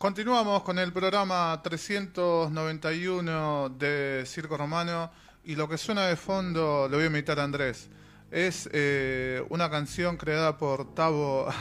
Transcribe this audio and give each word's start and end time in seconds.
Continuamos 0.00 0.62
con 0.62 0.78
el 0.78 0.94
programa 0.94 1.60
391 1.62 3.68
de 3.78 4.22
Circo 4.24 4.56
Romano 4.56 5.10
y 5.44 5.56
lo 5.56 5.68
que 5.68 5.76
suena 5.76 6.06
de 6.06 6.16
fondo, 6.16 6.88
lo 6.90 6.96
voy 6.96 7.04
a 7.04 7.08
imitar 7.08 7.38
a 7.38 7.44
Andrés, 7.44 7.90
es 8.30 8.66
eh, 8.72 9.44
una 9.50 9.68
canción 9.68 10.16
creada 10.16 10.56
por 10.56 10.94
Tavo. 10.94 11.48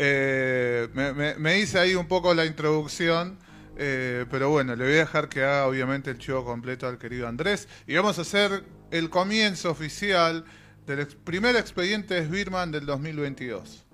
Eh, 0.00 1.34
me, 1.40 1.58
hice 1.58 1.80
ahí 1.80 1.96
un 1.96 2.06
poco 2.06 2.32
la 2.32 2.46
introducción, 2.46 3.36
eh, 3.76 4.24
pero 4.30 4.50
bueno, 4.50 4.76
le 4.76 4.84
voy 4.84 4.94
a 4.94 4.98
dejar 4.98 5.28
que 5.28 5.42
haga 5.42 5.66
obviamente 5.66 6.10
el 6.10 6.18
chivo 6.18 6.44
completo 6.44 6.86
al 6.86 6.98
querido 6.98 7.26
Andrés 7.26 7.66
y 7.88 7.96
vamos 7.96 8.20
a 8.20 8.22
hacer 8.22 8.62
el 8.92 9.10
comienzo 9.10 9.72
oficial 9.72 10.44
del 10.86 11.08
primer 11.08 11.56
expediente 11.56 12.24
Sbirman 12.24 12.70
del 12.70 12.86
2022. 12.86 13.87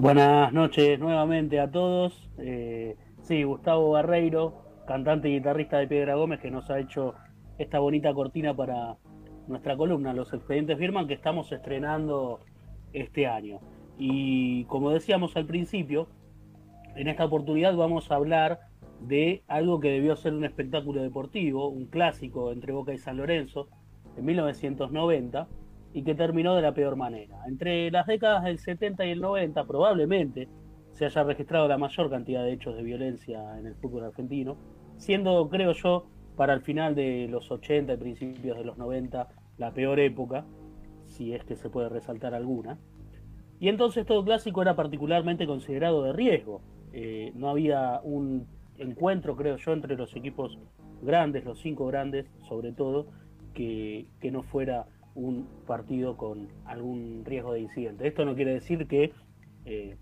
Buenas 0.00 0.52
noches 0.52 0.96
nuevamente 1.00 1.58
a 1.58 1.72
todos. 1.72 2.30
Eh, 2.38 2.94
sí, 3.22 3.42
Gustavo 3.42 3.90
Barreiro, 3.90 4.62
cantante 4.86 5.28
y 5.28 5.32
guitarrista 5.32 5.78
de 5.78 5.88
Piedra 5.88 6.14
Gómez, 6.14 6.38
que 6.38 6.52
nos 6.52 6.70
ha 6.70 6.78
hecho 6.78 7.16
esta 7.58 7.80
bonita 7.80 8.14
cortina 8.14 8.54
para 8.54 8.96
nuestra 9.48 9.76
columna, 9.76 10.14
Los 10.14 10.32
Expedientes 10.32 10.78
Firman, 10.78 11.08
que 11.08 11.14
estamos 11.14 11.50
estrenando 11.50 12.38
este 12.92 13.26
año. 13.26 13.58
Y 13.98 14.66
como 14.66 14.90
decíamos 14.90 15.36
al 15.36 15.46
principio, 15.46 16.06
en 16.94 17.08
esta 17.08 17.24
oportunidad 17.24 17.74
vamos 17.74 18.12
a 18.12 18.14
hablar 18.14 18.60
de 19.00 19.42
algo 19.48 19.80
que 19.80 19.90
debió 19.90 20.14
ser 20.14 20.32
un 20.32 20.44
espectáculo 20.44 21.02
deportivo, 21.02 21.66
un 21.70 21.86
clásico 21.86 22.52
entre 22.52 22.72
Boca 22.72 22.94
y 22.94 22.98
San 22.98 23.16
Lorenzo, 23.16 23.66
en 24.16 24.24
1990 24.26 25.48
y 25.92 26.02
que 26.02 26.14
terminó 26.14 26.54
de 26.54 26.62
la 26.62 26.74
peor 26.74 26.96
manera. 26.96 27.42
Entre 27.46 27.90
las 27.90 28.06
décadas 28.06 28.44
del 28.44 28.58
70 28.58 29.06
y 29.06 29.10
el 29.10 29.20
90 29.20 29.64
probablemente 29.64 30.48
se 30.92 31.06
haya 31.06 31.22
registrado 31.22 31.68
la 31.68 31.78
mayor 31.78 32.10
cantidad 32.10 32.42
de 32.42 32.52
hechos 32.52 32.76
de 32.76 32.82
violencia 32.82 33.58
en 33.58 33.66
el 33.66 33.74
fútbol 33.76 34.04
argentino, 34.04 34.56
siendo, 34.96 35.48
creo 35.48 35.72
yo, 35.72 36.06
para 36.36 36.54
el 36.54 36.60
final 36.60 36.94
de 36.94 37.26
los 37.28 37.50
80 37.50 37.92
y 37.92 37.96
principios 37.96 38.58
de 38.58 38.64
los 38.64 38.78
90 38.78 39.28
la 39.58 39.72
peor 39.72 39.98
época, 39.98 40.44
si 41.04 41.34
es 41.34 41.44
que 41.44 41.56
se 41.56 41.70
puede 41.70 41.88
resaltar 41.88 42.34
alguna. 42.34 42.78
Y 43.60 43.68
entonces 43.68 44.06
todo 44.06 44.24
clásico 44.24 44.62
era 44.62 44.76
particularmente 44.76 45.46
considerado 45.46 46.04
de 46.04 46.12
riesgo. 46.12 46.62
Eh, 46.92 47.32
no 47.34 47.48
había 47.48 48.00
un 48.04 48.46
encuentro, 48.76 49.36
creo 49.36 49.56
yo, 49.56 49.72
entre 49.72 49.96
los 49.96 50.14
equipos 50.14 50.58
grandes, 51.02 51.44
los 51.44 51.60
cinco 51.60 51.86
grandes 51.86 52.26
sobre 52.48 52.72
todo, 52.72 53.06
que, 53.54 54.06
que 54.20 54.30
no 54.30 54.42
fuera 54.42 54.86
un 55.18 55.48
partido 55.66 56.16
con 56.16 56.48
algún 56.64 57.24
riesgo 57.24 57.52
de 57.52 57.60
incidente. 57.60 58.06
Esto 58.06 58.24
no 58.24 58.36
quiere 58.36 58.54
decir 58.54 58.86
que 58.86 59.12
eh, 59.64 59.96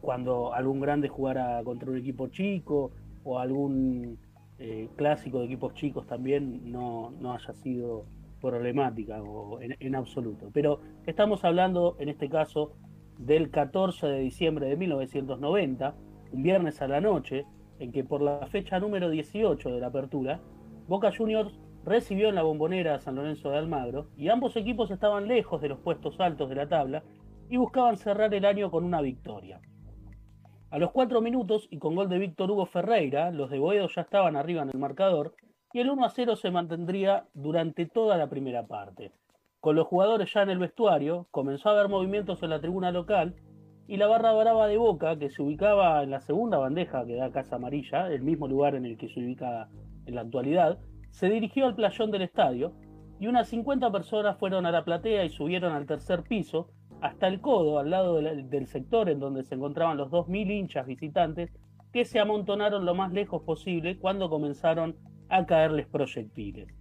cuando 0.00 0.54
algún 0.54 0.80
grande 0.80 1.08
jugara 1.08 1.62
contra 1.62 1.90
un 1.90 1.98
equipo 1.98 2.28
chico 2.28 2.90
o 3.22 3.38
algún 3.38 4.18
eh, 4.58 4.88
clásico 4.96 5.40
de 5.40 5.44
equipos 5.44 5.74
chicos 5.74 6.06
también 6.06 6.72
no, 6.72 7.12
haya 7.34 7.52
sido 7.52 8.06
problemática 8.40 9.22
o 9.22 9.60
en, 9.60 9.94
absoluto. 9.94 10.48
Pero 10.54 10.80
estamos 11.06 11.44
hablando 11.44 11.96
en 11.98 12.08
este 12.08 12.30
caso 12.30 12.72
del 13.18 13.50
14 13.50 14.06
de 14.06 14.20
diciembre 14.20 14.68
de 14.68 14.76
1990, 14.76 15.94
un 16.32 16.42
viernes 16.42 16.80
a 16.80 16.88
la 16.88 17.02
noche, 17.02 17.44
en 17.78 17.92
que 17.92 18.04
por 18.04 18.22
la 18.22 18.46
fecha 18.46 18.80
número 18.80 19.10
18 19.10 19.70
de 19.70 19.80
la 19.80 19.88
apertura, 19.88 20.40
Boca 20.86 21.12
Juniors 21.14 21.52
recibió 21.84 22.28
en 22.28 22.34
la 22.34 22.42
bombonera 22.42 22.94
a 22.94 23.00
San 23.00 23.16
Lorenzo 23.16 23.50
de 23.50 23.58
Almagro 23.58 24.08
y 24.16 24.28
ambos 24.28 24.56
equipos 24.56 24.90
estaban 24.90 25.28
lejos 25.28 25.60
de 25.60 25.68
los 25.68 25.78
puestos 25.78 26.18
altos 26.20 26.48
de 26.48 26.54
la 26.54 26.68
tabla 26.68 27.02
y 27.48 27.56
buscaban 27.56 27.96
cerrar 27.96 28.32
el 28.34 28.44
año 28.44 28.70
con 28.70 28.84
una 28.84 29.00
victoria. 29.00 29.60
A 30.70 30.78
los 30.78 30.90
cuatro 30.90 31.22
minutos 31.22 31.66
y 31.70 31.78
con 31.78 31.94
gol 31.94 32.10
de 32.10 32.18
Víctor 32.18 32.50
Hugo 32.50 32.66
Ferreira, 32.66 33.30
los 33.30 33.50
de 33.50 33.58
Boedo 33.58 33.88
ya 33.88 34.02
estaban 34.02 34.36
arriba 34.36 34.62
en 34.62 34.68
el 34.68 34.78
marcador 34.78 35.34
y 35.72 35.80
el 35.80 35.90
1 35.90 36.04
a 36.04 36.10
0 36.10 36.36
se 36.36 36.50
mantendría 36.50 37.26
durante 37.32 37.86
toda 37.86 38.18
la 38.18 38.28
primera 38.28 38.66
parte. 38.66 39.12
Con 39.60 39.76
los 39.76 39.86
jugadores 39.86 40.32
ya 40.32 40.42
en 40.42 40.50
el 40.50 40.58
vestuario, 40.58 41.26
comenzó 41.30 41.68
a 41.68 41.72
haber 41.72 41.88
movimientos 41.88 42.42
en 42.42 42.50
la 42.50 42.60
tribuna 42.60 42.92
local 42.92 43.34
y 43.86 43.96
la 43.96 44.06
barra 44.06 44.32
brava 44.32 44.66
de 44.68 44.76
Boca, 44.76 45.18
que 45.18 45.30
se 45.30 45.42
ubicaba 45.42 46.02
en 46.02 46.10
la 46.10 46.20
segunda 46.20 46.58
bandeja 46.58 47.06
que 47.06 47.16
da 47.16 47.32
Casa 47.32 47.56
Amarilla, 47.56 48.12
el 48.12 48.22
mismo 48.22 48.46
lugar 48.46 48.74
en 48.74 48.84
el 48.84 48.98
que 48.98 49.08
se 49.08 49.20
ubica 49.20 49.68
en 50.04 50.14
la 50.14 50.20
actualidad, 50.20 50.78
se 51.18 51.28
dirigió 51.28 51.66
al 51.66 51.74
playón 51.74 52.12
del 52.12 52.22
estadio 52.22 52.74
y 53.18 53.26
unas 53.26 53.48
50 53.48 53.90
personas 53.90 54.38
fueron 54.38 54.66
a 54.66 54.70
la 54.70 54.84
platea 54.84 55.24
y 55.24 55.30
subieron 55.30 55.72
al 55.72 55.84
tercer 55.84 56.22
piso 56.22 56.70
hasta 57.00 57.26
el 57.26 57.40
codo 57.40 57.80
al 57.80 57.90
lado 57.90 58.22
del, 58.22 58.66
sector 58.68 59.10
en 59.10 59.18
donde 59.18 59.42
se 59.42 59.56
encontraban 59.56 59.96
los 59.96 60.12
2.000 60.12 60.48
hinchas 60.48 60.86
visitantes 60.86 61.50
que 61.92 62.04
se 62.04 62.20
amontonaron 62.20 62.84
lo 62.84 62.94
más 62.94 63.12
lejos 63.12 63.42
posible 63.42 63.98
cuando 63.98 64.30
comenzaron 64.30 64.94
a 65.28 65.44
caerles 65.44 65.88
proyectiles. 65.88 66.72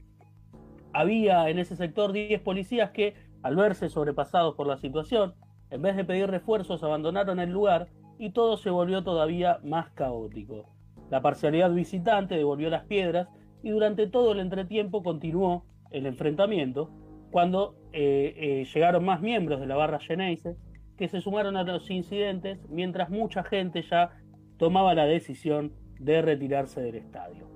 Había 0.93 1.49
en 1.49 1.57
ese 1.57 1.75
sector 1.75 2.11
10 2.11 2.39
policías 2.41 2.91
que, 2.91 3.15
al 3.41 3.55
verse 3.55 3.89
sobrepasados 3.89 4.53
por 4.53 4.67
la 4.67 4.77
situación, 4.77 5.33
en 5.71 5.81
vez 5.81 5.95
de 5.95 6.05
pedir 6.05 6.29
refuerzos 6.29 6.83
abandonaron 6.83 7.39
el 7.39 7.49
lugar 7.49 7.87
y 8.19 8.33
todo 8.33 8.57
se 8.57 8.69
volvió 8.69 9.03
todavía 9.03 9.57
más 9.63 9.89
caótico. 9.93 10.69
La 11.09 11.23
parcialidad 11.23 11.71
visitante 11.71 12.35
devolvió 12.35 12.69
las 12.69 12.83
piedras 12.83 13.29
y 13.63 13.69
durante 13.71 14.07
todo 14.07 14.31
el 14.31 14.39
entretiempo 14.39 15.03
continuó 15.03 15.65
el 15.91 16.05
enfrentamiento 16.05 16.89
cuando 17.31 17.75
eh, 17.93 18.33
eh, 18.37 18.65
llegaron 18.73 19.05
más 19.05 19.21
miembros 19.21 19.59
de 19.59 19.67
la 19.67 19.75
barra 19.75 19.99
Geneise 19.99 20.55
que 20.97 21.07
se 21.07 21.21
sumaron 21.21 21.57
a 21.57 21.63
los 21.63 21.89
incidentes 21.89 22.59
mientras 22.69 23.09
mucha 23.09 23.43
gente 23.43 23.83
ya 23.83 24.11
tomaba 24.57 24.95
la 24.95 25.05
decisión 25.05 25.73
de 25.99 26.21
retirarse 26.21 26.81
del 26.81 26.95
estadio. 26.95 27.47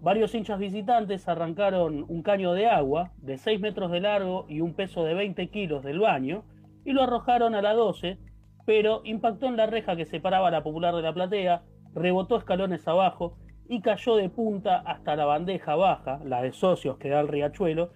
Varios 0.00 0.34
hinchas 0.34 0.58
visitantes 0.58 1.26
arrancaron 1.28 2.04
un 2.08 2.22
caño 2.22 2.52
de 2.52 2.66
agua 2.66 3.12
de 3.16 3.38
6 3.38 3.60
metros 3.60 3.90
de 3.90 4.00
largo 4.00 4.44
y 4.48 4.60
un 4.60 4.74
peso 4.74 5.02
de 5.04 5.14
20 5.14 5.48
kilos 5.48 5.82
del 5.82 5.98
baño 5.98 6.44
y 6.84 6.92
lo 6.92 7.02
arrojaron 7.02 7.54
a 7.54 7.62
la 7.62 7.72
12, 7.72 8.18
pero 8.66 9.00
impactó 9.04 9.46
en 9.46 9.56
la 9.56 9.66
reja 9.66 9.96
que 9.96 10.04
separaba 10.04 10.50
la 10.50 10.62
popular 10.62 10.94
de 10.94 11.00
la 11.00 11.14
platea, 11.14 11.62
rebotó 11.94 12.36
escalones 12.36 12.86
abajo 12.86 13.38
y 13.68 13.80
cayó 13.80 14.16
de 14.16 14.28
punta 14.28 14.78
hasta 14.78 15.16
la 15.16 15.24
bandeja 15.24 15.74
baja, 15.74 16.20
la 16.24 16.42
de 16.42 16.52
socios 16.52 16.98
que 16.98 17.08
da 17.08 17.20
el 17.20 17.28
riachuelo, 17.28 17.90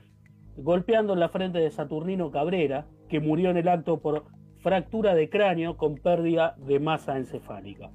golpeando 0.57 1.13
en 1.13 1.21
la 1.21 1.29
frente 1.29 1.59
de 1.59 1.71
Saturnino 1.71 2.31
Cabrera, 2.31 2.87
que 3.09 3.21
murió 3.21 3.51
en 3.51 3.57
el 3.59 3.69
acto 3.69 4.01
por 4.01 4.25
fractura 4.61 5.15
de 5.15 5.31
cráneo 5.31 5.77
con 5.77 5.97
pérdida 5.97 6.57
de 6.59 6.81
masa 6.81 7.17
encefálica. 7.17 7.91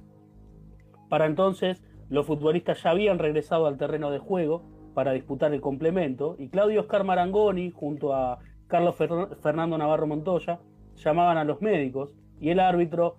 Para 1.08 1.26
entonces, 1.26 1.82
los 2.08 2.26
futbolistas 2.26 2.82
ya 2.82 2.90
habían 2.90 3.18
regresado 3.18 3.66
al 3.66 3.76
terreno 3.76 4.10
de 4.10 4.18
juego 4.18 4.62
para 4.94 5.12
disputar 5.12 5.52
el 5.52 5.60
complemento 5.60 6.36
y 6.38 6.48
Claudio 6.48 6.80
Oscar 6.80 7.04
Marangoni, 7.04 7.70
junto 7.70 8.14
a 8.14 8.38
Carlos 8.66 8.96
Fernando 9.42 9.76
Navarro 9.76 10.06
Montoya, 10.06 10.60
llamaban 10.96 11.36
a 11.36 11.44
los 11.44 11.60
médicos 11.60 12.14
y 12.40 12.50
el 12.50 12.60
árbitro 12.60 13.16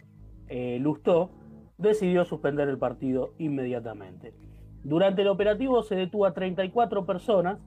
eh, 0.47 0.79
Lustó 0.79 1.31
decidió 1.77 2.25
suspender 2.25 2.69
el 2.69 2.77
partido 2.77 3.33
inmediatamente. 3.37 4.33
Durante 4.83 5.23
el 5.23 5.29
operativo 5.29 5.81
se 5.83 5.95
detuvo 5.95 6.25
a 6.25 6.33
34 6.33 7.05
personas 7.05 7.59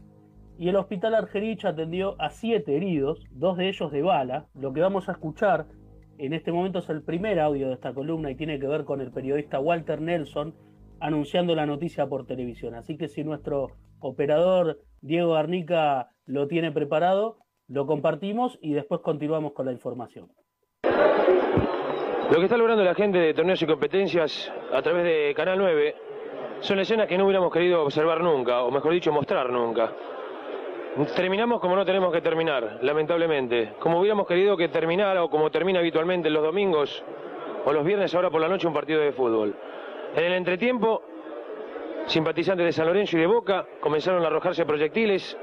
y 0.58 0.68
el 0.68 0.76
hospital 0.76 1.14
Argerich 1.14 1.64
atendió 1.64 2.20
a 2.20 2.30
7 2.30 2.76
heridos, 2.76 3.24
dos 3.30 3.56
de 3.56 3.68
ellos 3.68 3.92
de 3.92 4.02
bala. 4.02 4.46
Lo 4.54 4.72
que 4.72 4.80
vamos 4.80 5.08
a 5.08 5.12
escuchar 5.12 5.66
en 6.18 6.32
este 6.32 6.50
momento 6.50 6.80
es 6.80 6.88
el 6.90 7.02
primer 7.02 7.38
audio 7.38 7.68
de 7.68 7.74
esta 7.74 7.94
columna 7.94 8.30
y 8.30 8.34
tiene 8.34 8.58
que 8.58 8.66
ver 8.66 8.84
con 8.84 9.00
el 9.00 9.12
periodista 9.12 9.60
Walter 9.60 10.00
Nelson 10.00 10.54
anunciando 11.00 11.54
la 11.54 11.66
noticia 11.66 12.08
por 12.08 12.26
televisión. 12.26 12.74
Así 12.74 12.96
que 12.96 13.08
si 13.08 13.22
nuestro 13.22 13.76
operador 14.00 14.80
Diego 15.00 15.36
Arnica 15.36 16.10
lo 16.26 16.48
tiene 16.48 16.72
preparado, 16.72 17.38
lo 17.68 17.86
compartimos 17.86 18.58
y 18.60 18.72
después 18.72 19.00
continuamos 19.00 19.52
con 19.52 19.66
la 19.66 19.72
información. 19.72 20.28
Lo 22.30 22.36
que 22.36 22.44
está 22.44 22.58
logrando 22.58 22.84
la 22.84 22.94
gente 22.94 23.18
de 23.18 23.32
torneos 23.32 23.62
y 23.62 23.66
competencias 23.66 24.52
a 24.70 24.82
través 24.82 25.02
de 25.02 25.32
Canal 25.34 25.56
9 25.56 25.94
son 26.60 26.78
escenas 26.78 27.08
que 27.08 27.16
no 27.16 27.24
hubiéramos 27.24 27.50
querido 27.50 27.82
observar 27.82 28.20
nunca, 28.20 28.64
o 28.64 28.70
mejor 28.70 28.92
dicho, 28.92 29.10
mostrar 29.10 29.50
nunca. 29.50 29.90
Terminamos 31.16 31.58
como 31.58 31.74
no 31.74 31.86
tenemos 31.86 32.12
que 32.12 32.20
terminar, 32.20 32.80
lamentablemente. 32.82 33.72
Como 33.78 33.98
hubiéramos 33.98 34.26
querido 34.26 34.58
que 34.58 34.68
terminara 34.68 35.24
o 35.24 35.30
como 35.30 35.50
termina 35.50 35.78
habitualmente 35.78 36.28
los 36.28 36.42
domingos 36.42 37.02
o 37.64 37.72
los 37.72 37.82
viernes 37.82 38.14
ahora 38.14 38.28
por 38.28 38.42
la 38.42 38.48
noche 38.48 38.66
un 38.66 38.74
partido 38.74 39.00
de 39.00 39.12
fútbol. 39.12 39.54
En 40.14 40.24
el 40.24 40.32
entretiempo, 40.34 41.02
simpatizantes 42.04 42.66
de 42.66 42.72
San 42.72 42.88
Lorenzo 42.88 43.16
y 43.16 43.20
de 43.20 43.26
Boca 43.26 43.64
comenzaron 43.80 44.22
a 44.22 44.26
arrojarse 44.26 44.66
proyectiles. 44.66 45.38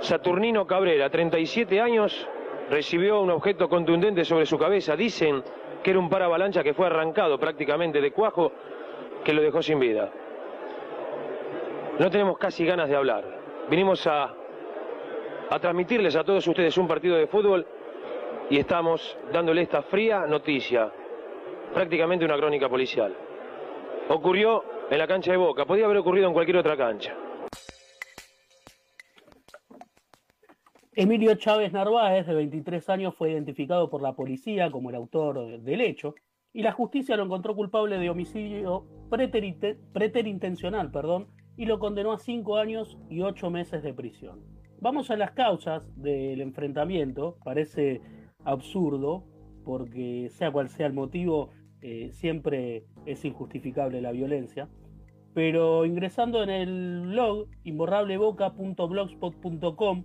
Saturnino 0.00 0.66
Cabrera, 0.66 1.08
37 1.08 1.80
años, 1.80 2.28
recibió 2.68 3.22
un 3.22 3.30
objeto 3.30 3.70
contundente 3.70 4.22
sobre 4.26 4.44
su 4.44 4.58
cabeza. 4.58 4.96
Dicen 4.96 5.42
que 5.84 5.90
era 5.90 6.00
un 6.00 6.08
paravalancha 6.08 6.64
que 6.64 6.74
fue 6.74 6.86
arrancado 6.86 7.38
prácticamente 7.38 8.00
de 8.00 8.10
cuajo 8.10 8.50
que 9.22 9.32
lo 9.34 9.42
dejó 9.42 9.62
sin 9.62 9.78
vida. 9.78 10.10
No 11.98 12.10
tenemos 12.10 12.38
casi 12.38 12.64
ganas 12.64 12.88
de 12.88 12.96
hablar. 12.96 13.22
Vinimos 13.68 14.06
a, 14.06 14.34
a 15.50 15.58
transmitirles 15.60 16.16
a 16.16 16.24
todos 16.24 16.46
ustedes 16.48 16.76
un 16.78 16.88
partido 16.88 17.16
de 17.16 17.26
fútbol 17.26 17.66
y 18.50 18.58
estamos 18.58 19.16
dándole 19.32 19.62
esta 19.62 19.82
fría 19.82 20.26
noticia. 20.26 20.90
prácticamente 21.72 22.24
una 22.24 22.36
crónica 22.36 22.68
policial. 22.68 23.12
Ocurrió 24.08 24.64
en 24.90 24.98
la 24.98 25.06
cancha 25.06 25.32
de 25.32 25.36
Boca, 25.36 25.64
podía 25.64 25.84
haber 25.84 25.98
ocurrido 25.98 26.28
en 26.28 26.32
cualquier 26.32 26.58
otra 26.58 26.76
cancha. 26.76 27.14
Emilio 30.96 31.34
Chávez 31.34 31.72
Narváez, 31.72 32.24
de 32.24 32.34
23 32.34 32.88
años, 32.88 33.16
fue 33.16 33.32
identificado 33.32 33.90
por 33.90 34.00
la 34.00 34.14
policía 34.14 34.70
como 34.70 34.90
el 34.90 34.96
autor 34.96 35.60
del 35.60 35.80
hecho 35.80 36.14
y 36.52 36.62
la 36.62 36.70
justicia 36.70 37.16
lo 37.16 37.24
encontró 37.24 37.56
culpable 37.56 37.98
de 37.98 38.10
homicidio 38.10 38.86
preterintencional 39.10 40.92
perdón, 40.92 41.26
y 41.56 41.66
lo 41.66 41.80
condenó 41.80 42.12
a 42.12 42.18
cinco 42.18 42.58
años 42.58 42.96
y 43.10 43.22
ocho 43.22 43.50
meses 43.50 43.82
de 43.82 43.92
prisión. 43.92 44.38
Vamos 44.80 45.10
a 45.10 45.16
las 45.16 45.32
causas 45.32 45.90
del 46.00 46.40
enfrentamiento. 46.40 47.38
Parece 47.42 48.00
absurdo 48.44 49.24
porque 49.64 50.28
sea 50.30 50.52
cual 50.52 50.68
sea 50.68 50.86
el 50.86 50.92
motivo, 50.92 51.50
eh, 51.80 52.10
siempre 52.12 52.84
es 53.04 53.24
injustificable 53.24 54.00
la 54.00 54.12
violencia. 54.12 54.68
Pero 55.32 55.86
ingresando 55.86 56.44
en 56.44 56.50
el 56.50 57.00
blog 57.08 57.48
imborrableboca.blogspot.com, 57.64 60.04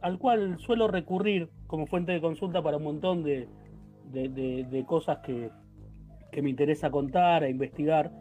al 0.00 0.18
cual 0.18 0.58
suelo 0.58 0.88
recurrir 0.88 1.50
como 1.66 1.86
fuente 1.86 2.12
de 2.12 2.20
consulta 2.20 2.62
para 2.62 2.76
un 2.76 2.84
montón 2.84 3.22
de, 3.22 3.48
de, 4.12 4.84
cosas 4.86 5.18
que, 5.18 5.50
que, 6.32 6.42
me 6.42 6.50
interesa 6.50 6.90
contar 6.90 7.44
e 7.44 7.50
investigar. 7.50 8.12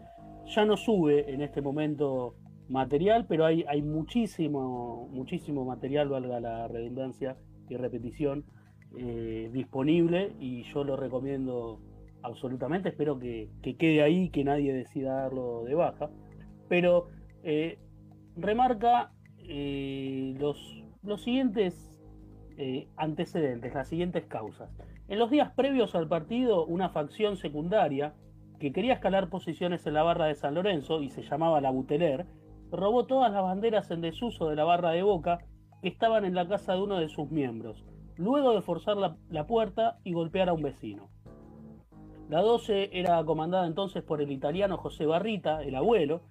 Ya 0.47 0.65
no 0.65 0.77
sube 0.77 1.33
en 1.33 1.41
este 1.41 1.61
momento 1.61 2.35
material, 2.69 3.25
pero 3.27 3.45
hay, 3.45 3.63
hay 3.67 3.81
muchísimo, 3.81 5.07
muchísimo 5.11 5.65
material, 5.65 6.09
valga 6.09 6.39
la 6.39 6.67
redundancia 6.67 7.35
y 7.69 7.77
repetición, 7.77 8.45
eh, 8.97 9.49
disponible 9.51 10.33
y 10.39 10.63
yo 10.63 10.83
lo 10.83 10.95
recomiendo 10.95 11.79
absolutamente. 12.23 12.89
Espero 12.89 13.19
que, 13.19 13.49
quede 13.77 14.01
ahí, 14.01 14.29
que 14.29 14.43
nadie 14.43 14.73
decida 14.73 15.21
darlo 15.21 15.63
de 15.63 15.75
baja. 15.75 16.09
Pero 16.67 17.07
eh, 17.43 17.77
remarca 18.35 19.11
eh, 19.37 20.35
los, 20.39 20.84
los 21.05 21.23
siguientes 21.23 21.91
antecedentes, 22.95 23.73
las 23.73 23.89
siguientes 23.89 24.25
causas. 24.25 24.69
En 25.07 25.19
los 25.19 25.29
días 25.29 25.51
previos 25.55 25.93
al 25.93 26.07
partido, 26.07 26.65
una 26.65 26.89
facción 26.89 27.37
secundaria 27.37 28.13
que 28.59 28.71
quería 28.71 28.93
escalar 28.93 29.29
posiciones 29.29 29.85
en 29.85 29.93
la 29.93 30.03
barra 30.03 30.25
de 30.25 30.35
San 30.35 30.55
Lorenzo 30.55 31.01
y 31.01 31.09
se 31.09 31.21
llamaba 31.21 31.61
la 31.61 31.71
Buteler, 31.71 32.25
robó 32.71 33.05
todas 33.05 33.31
las 33.31 33.43
banderas 33.43 33.91
en 33.91 34.01
desuso 34.01 34.49
de 34.49 34.55
la 34.55 34.63
barra 34.63 34.91
de 34.91 35.03
Boca 35.03 35.39
que 35.81 35.89
estaban 35.89 36.25
en 36.25 36.35
la 36.35 36.47
casa 36.47 36.73
de 36.73 36.81
uno 36.81 36.97
de 36.99 37.09
sus 37.09 37.29
miembros, 37.29 37.83
luego 38.15 38.53
de 38.53 38.61
forzar 38.61 38.97
la, 38.97 39.47
puerta 39.47 39.99
y 40.03 40.13
golpear 40.13 40.49
a 40.49 40.53
un 40.53 40.63
vecino. 40.63 41.09
La 42.29 42.41
12 42.41 42.89
era 42.93 43.23
comandada 43.23 43.67
entonces 43.67 44.03
por 44.03 44.21
el 44.21 44.31
italiano 44.31 44.77
José 44.77 45.05
Barrita, 45.05 45.61
el 45.61 45.75
abuelo, 45.75 46.21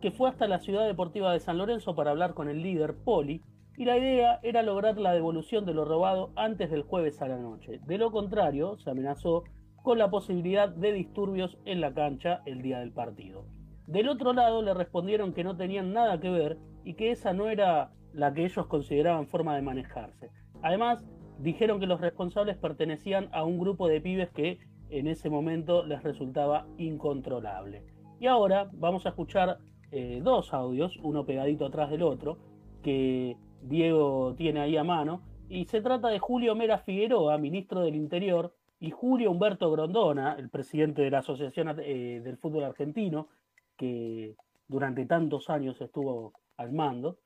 que 0.00 0.10
fue 0.10 0.30
hasta 0.30 0.46
la 0.46 0.60
ciudad 0.60 0.86
deportiva 0.86 1.32
de 1.32 1.40
San 1.40 1.58
Lorenzo 1.58 1.94
para 1.94 2.12
hablar 2.12 2.34
con 2.34 2.48
el 2.48 2.62
líder 2.62 2.96
Poli, 2.96 3.42
y 3.76 3.84
la 3.84 3.98
idea 3.98 4.38
era 4.42 4.62
lograr 4.62 4.98
la 4.98 5.12
devolución 5.12 5.64
de 5.64 5.74
lo 5.74 5.84
robado 5.84 6.30
antes 6.36 6.70
del 6.70 6.82
jueves 6.82 7.20
a 7.20 7.28
la 7.28 7.38
noche. 7.38 7.80
De 7.86 7.98
lo 7.98 8.12
contrario, 8.12 8.76
se 8.78 8.90
amenazó 8.90 9.44
con 9.82 9.98
la 9.98 10.10
posibilidad 10.10 10.68
de 10.68 10.92
disturbios 10.92 11.58
en 11.64 11.80
la 11.80 11.92
cancha 11.92 12.42
el 12.46 12.62
día 12.62 12.78
del 12.78 12.92
partido. 12.92 13.44
Del 13.86 14.08
otro 14.08 14.32
lado 14.32 14.62
le 14.62 14.72
respondieron 14.72 15.34
que 15.34 15.44
no 15.44 15.56
tenían 15.56 15.92
nada 15.92 16.20
que 16.20 16.30
ver 16.30 16.58
y 16.84 16.94
que 16.94 17.10
esa 17.10 17.32
no 17.32 17.48
era 17.48 17.90
la 18.12 18.32
que 18.32 18.44
ellos 18.44 18.66
consideraban 18.66 19.26
forma 19.26 19.56
de 19.56 19.62
manejarse. 19.62 20.30
Además, 20.62 21.04
dijeron 21.38 21.80
que 21.80 21.86
los 21.86 22.00
responsables 22.00 22.56
pertenecían 22.56 23.28
a 23.32 23.44
un 23.44 23.58
grupo 23.58 23.88
de 23.88 24.00
pibes 24.00 24.30
que 24.30 24.58
en 24.88 25.08
ese 25.08 25.28
momento 25.28 25.84
les 25.84 26.02
resultaba 26.02 26.66
incontrolable. 26.78 27.82
Y 28.20 28.26
ahora 28.26 28.70
vamos 28.72 29.04
a 29.04 29.10
escuchar 29.10 29.58
eh, 29.90 30.20
dos 30.22 30.54
audios, 30.54 30.98
uno 31.02 31.26
pegadito 31.26 31.66
atrás 31.66 31.90
del 31.90 32.02
otro, 32.02 32.38
que 32.82 33.36
Diego 33.68 34.34
tiene 34.36 34.60
ahí 34.60 34.76
a 34.76 34.84
mano, 34.84 35.22
y 35.48 35.64
se 35.66 35.80
trata 35.80 36.08
de 36.08 36.18
Julio 36.18 36.54
Mera 36.54 36.78
Figueroa, 36.78 37.38
ministro 37.38 37.80
del 37.80 37.94
Interior, 37.94 38.54
y 38.80 38.90
Julio 38.90 39.30
Humberto 39.30 39.70
Grondona, 39.70 40.34
el 40.38 40.50
presidente 40.50 41.02
de 41.02 41.10
la 41.10 41.18
Asociación 41.18 41.74
eh, 41.80 42.20
del 42.22 42.36
Fútbol 42.36 42.64
Argentino, 42.64 43.28
que 43.76 44.36
durante 44.68 45.06
tantos 45.06 45.48
años 45.50 45.80
estuvo 45.80 46.32
al 46.56 46.72
mando. 46.72 47.18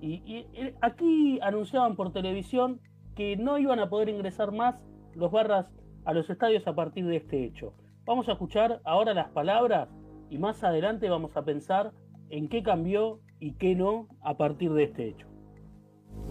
y, 0.00 0.46
aquí 0.80 1.38
anunciaban 1.42 1.96
por 1.96 2.12
televisión 2.12 2.80
que 3.14 3.36
no 3.36 3.58
iban 3.58 3.78
a 3.78 3.88
poder 3.88 4.08
ingresar 4.08 4.52
más 4.52 4.76
los 5.14 5.30
barras 5.30 5.66
a 6.04 6.12
los 6.12 6.28
estadios 6.28 6.66
a 6.66 6.74
partir 6.74 7.06
de 7.06 7.16
este 7.16 7.44
hecho. 7.44 7.74
Vamos 8.04 8.28
a 8.28 8.32
escuchar 8.32 8.80
ahora 8.84 9.14
las 9.14 9.30
palabras 9.30 9.88
y 10.30 10.38
más 10.38 10.62
adelante 10.62 11.08
vamos 11.08 11.36
a 11.36 11.44
pensar 11.44 11.92
en 12.28 12.48
qué 12.48 12.62
cambió 12.62 13.20
y 13.40 13.52
qué 13.52 13.74
no 13.74 14.08
a 14.20 14.36
partir 14.36 14.72
de 14.72 14.84
este 14.84 15.08
hecho. 15.08 15.33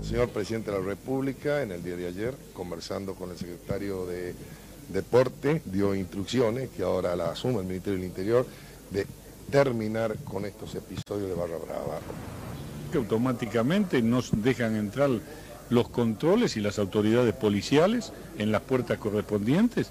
Señor 0.01 0.29
presidente 0.29 0.71
de 0.71 0.79
la 0.79 0.85
República, 0.85 1.61
en 1.61 1.71
el 1.71 1.83
día 1.83 1.95
de 1.95 2.07
ayer, 2.07 2.35
conversando 2.53 3.15
con 3.15 3.31
el 3.31 3.37
secretario 3.37 4.05
de 4.05 4.35
Deporte, 4.89 5.61
dio 5.65 5.95
instrucciones 5.95 6.69
que 6.69 6.83
ahora 6.83 7.15
la 7.15 7.31
asume 7.31 7.59
el 7.59 7.65
Ministerio 7.65 7.99
del 7.99 8.07
Interior 8.07 8.45
de 8.91 9.07
terminar 9.49 10.17
con 10.23 10.45
estos 10.45 10.75
episodios 10.75 11.29
de 11.29 11.35
Barra 11.35 11.57
Brava. 11.57 11.99
Que 12.91 12.97
automáticamente 12.97 14.01
nos 14.01 14.31
dejan 14.43 14.75
entrar 14.75 15.09
los 15.69 15.89
controles 15.89 16.57
y 16.57 16.61
las 16.61 16.79
autoridades 16.79 17.33
policiales 17.33 18.11
en 18.37 18.51
las 18.51 18.61
puertas 18.61 18.97
correspondientes 18.97 19.89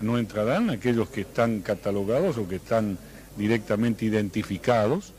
no 0.00 0.18
entrarán 0.18 0.70
aquellos 0.70 1.08
que 1.08 1.22
están 1.22 1.60
catalogados 1.60 2.36
o 2.36 2.48
que 2.48 2.56
están 2.56 2.98
directamente 3.36 4.04
identificados 4.04 5.12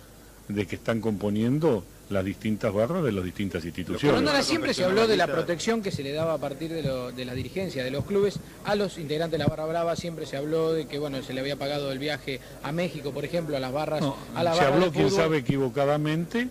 de 0.48 0.66
que 0.68 0.76
están 0.76 1.02
componiendo 1.02 1.84
las 2.10 2.24
distintas 2.24 2.72
barras 2.74 3.04
de 3.04 3.12
las 3.12 3.24
distintas 3.24 3.63
instituciones. 3.66 4.22
Pero 4.22 4.44
siempre 4.44 4.74
se 4.74 4.84
habló 4.84 5.07
de 5.07 5.18
la 5.18 5.28
protección 5.28 5.81
que 5.81 5.92
se 5.92 6.04
le 6.04 6.12
daba 6.13 6.34
a 6.34 6.38
partir 6.38 6.72
de, 6.72 7.25
la 7.25 7.34
dirigencia 7.34 7.84
de 7.84 7.92
los 7.92 8.06
clubes. 8.06 8.40
A 8.63 8.75
los 8.75 8.98
integrantes 8.98 9.40
de 9.40 9.44
la 9.44 9.50
barra 9.50 9.66
brava, 9.66 9.96
siempre 9.96 10.25
se 10.25 10.38
habló 10.38 10.74
de 10.74 10.88
que 10.88 11.00
bueno 11.00 11.22
se 11.24 11.34
le 11.34 11.42
había 11.42 11.57
pagado 11.57 11.92
el 11.92 12.00
viaje 12.00 12.40
a 12.63 12.72
México, 12.72 13.12
por 13.12 13.25
ejemplo, 13.25 13.57
a 13.57 13.60
las 13.60 13.72
barras, 13.72 14.04
a 14.36 14.44
la 14.44 14.54
Se 14.54 14.66
habló, 14.66 14.92
quién 14.92 15.10
sabe, 15.10 15.38
equivocadamente, 15.40 16.50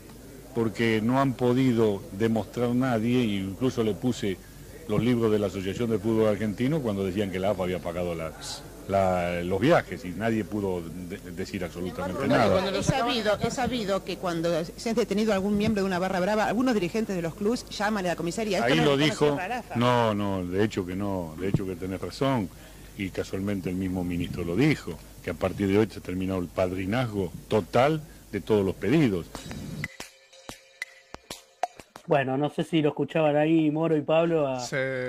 porque 0.55 1.01
no 1.03 1.21
han 1.21 1.35
podido 1.35 2.03
demostrar 2.13 2.75
nadie, 2.75 3.21
e 3.21 3.25
incluso 3.25 3.83
le 3.85 3.95
puse 3.95 4.37
los 4.89 5.03
libros 5.03 5.33
de 5.33 5.39
la 5.39 5.47
Asociación 5.47 5.91
de 5.91 5.99
Fútbol 5.99 6.29
Argentino 6.29 6.81
cuando 6.81 7.05
decían 7.05 7.31
que 7.31 7.39
la 7.39 7.51
AFA 7.51 7.65
había 7.65 7.79
pagado 7.79 8.15
los 8.89 9.61
viajes 9.61 10.05
y 10.05 10.11
nadie 10.11 10.45
pudo 10.45 10.83
decir 11.37 11.65
absolutamente 11.65 12.29
nada. 12.29 12.71
He 12.77 12.83
sabido, 12.83 13.39
he 13.41 13.51
sabido 13.51 14.05
que 14.05 14.17
cuando 14.17 14.65
se 14.65 14.91
ha 14.91 14.95
detenido 14.95 15.33
algún 15.33 15.57
miembro 15.57 15.83
de 15.83 15.87
una 15.87 15.99
barra 15.99 16.21
brava, 16.21 16.47
algunos 16.47 16.75
dirigentes 16.75 17.17
de 17.17 17.23
los 17.23 17.35
clubes 17.35 17.67
llaman 17.71 18.05
a 18.07 18.09
la 18.11 18.17
comisaría. 18.17 18.63
Ahí 18.65 18.81
lo 18.81 18.97
dijo, 18.97 19.39
no, 19.77 20.15
no, 20.15 20.45
de 20.45 20.65
hecho 20.65 20.85
que 20.87 20.97
no, 20.97 21.35
de 21.39 21.49
hecho 21.49 21.67
que 21.67 21.77
tenés 21.77 22.01
razón 22.01 22.49
y 22.97 23.11
casualmente 23.11 23.71
el 23.71 23.77
mismo 23.77 24.05
ministro 24.05 24.45
lo 24.45 24.57
dijo, 24.57 24.99
que 25.23 25.31
a 25.31 25.35
partir 25.35 25.69
de 25.69 25.79
hoy 25.79 25.89
se 25.91 26.01
terminó 26.01 26.39
el 26.39 26.47
padrinazgo 26.47 27.33
total 27.49 28.03
de 28.31 28.41
todos 28.41 28.65
los 28.65 28.75
pedidos. 28.75 29.27
Bueno, 32.07 32.37
no 32.37 32.51
sé 32.51 32.65
si 32.65 32.83
lo 32.83 32.91
escuchaban 32.91 33.37
ahí 33.37 33.71
Moro 33.71 33.97
y 33.97 34.03
Pablo 34.03 34.47
a 34.47 34.61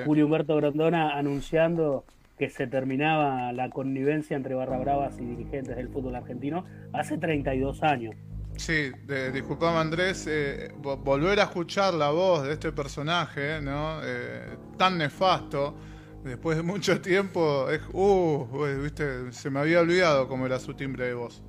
Julio 0.05 0.25
Humberto 0.25 0.55
Grondona 0.55 1.17
anunciando 1.17 2.05
que 2.38 2.50
se 2.50 2.68
terminaba 2.68 3.51
la 3.54 3.70
connivencia 3.70 4.36
entre 4.36 4.56
Barra 4.56 4.77
Bravas 4.77 5.20
y 5.20 5.25
dirigentes 5.25 5.75
del 5.75 5.89
fútbol 5.89 6.15
argentino 6.15 6.65
hace 6.94 7.18
32 7.18 7.84
años. 7.84 8.15
Sí, 8.58 8.92
disculpame 9.34 9.77
Andrés, 9.77 10.27
eh, 10.27 10.72
volver 10.82 11.39
a 11.39 11.44
escuchar 11.44 11.94
la 11.94 12.12
voz 12.12 12.44
de 12.44 12.54
este 12.54 12.72
personaje, 12.72 13.62
¿no? 13.62 14.00
Eh, 14.04 14.58
tan 14.77 14.98
nefasto, 14.98 15.75
después 16.24 16.58
de 16.58 16.63
mucho 16.63 17.01
tiempo, 17.01 17.70
es, 17.70 17.82
uh, 17.92 18.48
viste, 18.82 19.32
se 19.32 19.50
me 19.50 19.60
había 19.60 19.82
olvidado 19.82 20.27
cómo 20.27 20.46
era 20.46 20.60
su 20.60 20.74
timbre 20.74 21.06
de 21.08 21.13
voz. 21.13 21.44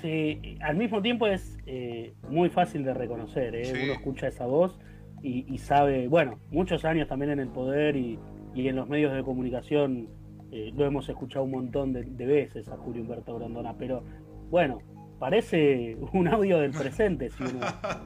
Sí, 0.00 0.56
al 0.60 0.76
mismo 0.76 1.02
tiempo 1.02 1.26
es 1.26 1.58
eh, 1.66 2.14
muy 2.28 2.50
fácil 2.50 2.84
de 2.84 2.94
reconocer, 2.94 3.54
¿eh? 3.56 3.72
uno 3.82 3.92
escucha 3.94 4.28
esa 4.28 4.46
voz 4.46 4.78
y, 5.22 5.58
sabe, 5.58 6.06
bueno, 6.06 6.38
muchos 6.52 6.84
años 6.84 7.08
también 7.08 7.32
en 7.32 7.40
el 7.40 7.48
poder 7.48 7.96
y, 7.96 8.18
en 8.66 8.74
los 8.74 8.88
medios 8.88 9.14
de 9.14 9.22
comunicación 9.22 10.08
eh, 10.50 10.72
lo 10.74 10.86
hemos 10.86 11.08
escuchado 11.08 11.44
un 11.44 11.50
montón 11.52 11.92
de, 11.92 12.02
veces 12.26 12.68
a 12.68 12.76
Julio 12.76 13.02
Humberto 13.02 13.36
Grandona, 13.36 13.74
pero 13.78 14.02
bueno, 14.50 14.78
parece 15.18 15.96
un 16.12 16.26
audio 16.26 16.58
del 16.58 16.72
presente 16.72 17.30
si 17.30 17.44
uno 17.44 17.60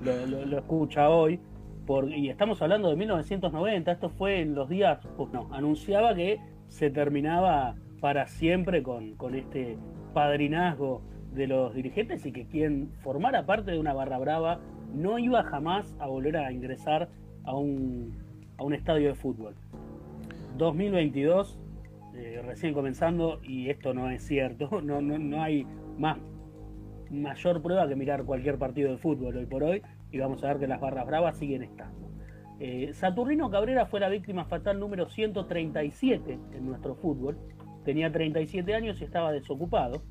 lo, 0.47 0.59
escucha 0.59 1.09
hoy. 1.09 1.41
Por, 1.87 2.13
y 2.13 2.29
estamos 2.29 2.61
hablando 2.63 2.91
de 2.91 2.97
1990, 2.97 3.91
esto 3.91 4.09
fue 4.11 4.41
en 4.41 4.55
los 4.55 4.69
días, 4.69 5.01
pues 5.17 5.33
no, 5.33 5.49
anunciaba 5.53 6.15
que 6.15 6.39
se 6.69 6.91
terminaba 6.91 7.75
para 8.01 8.27
siempre 8.27 8.83
con, 8.83 9.15
con 9.17 9.35
este 9.35 9.79
padrinazgo 10.13 11.03
de 11.33 11.47
los 11.47 11.75
dirigentes 11.75 12.27
y 12.27 12.33
que 12.33 12.47
quien 12.47 12.91
formara 13.01 13.47
parte 13.47 13.71
de 13.71 13.79
una 13.79 13.95
barra 13.95 14.19
brava 14.19 14.61
no 14.95 15.19
iba 15.19 15.43
jamás 15.45 15.95
a 15.99 16.07
volver 16.07 16.37
a 16.37 16.53
ingresar 16.53 17.09
a 17.45 17.57
un, 17.57 18.17
a 18.59 18.65
un 18.65 18.75
estadio 18.75 19.09
de 19.09 19.15
fútbol. 19.15 19.55
2022 20.57 21.59
eh, 22.15 22.43
recién 22.45 22.75
comenzando 22.75 23.41
y 23.43 23.71
esto 23.71 23.95
no 23.95 24.11
es 24.11 24.23
cierto. 24.23 24.69
No, 24.83 25.01
no, 25.01 25.19
no 25.19 25.43
hay 25.43 25.67
más 25.99 26.19
mayor 27.11 27.63
prueba 27.63 27.87
que 27.89 27.95
mirar 27.95 28.25
cualquier 28.25 28.59
partido 28.59 28.91
de 28.91 28.99
fútbol 28.99 29.37
hoy 29.37 29.47
por 29.47 29.63
hoy 29.63 29.83
y 30.11 30.19
vamos 30.19 30.43
a 30.43 30.49
ver 30.49 30.59
que 30.59 30.67
las 30.67 30.81
barras 30.81 31.07
bravas 31.07 31.39
siguen 31.39 31.63
estando. 31.63 32.11
Eh, 32.61 32.93
Saturnino 32.93 33.51
Cabrera 33.51 33.87
fue 33.87 34.01
la 34.01 34.09
víctima 34.09 34.45
fatal 34.45 34.79
número 34.79 35.09
137 35.09 36.39
en 36.53 36.67
nuestro 36.67 36.95
fútbol. 36.95 37.37
Tenía 37.85 38.13
37 38.13 38.75
años 38.75 39.01
y 39.01 39.05
estaba 39.05 39.33
desocupado. 39.33 40.03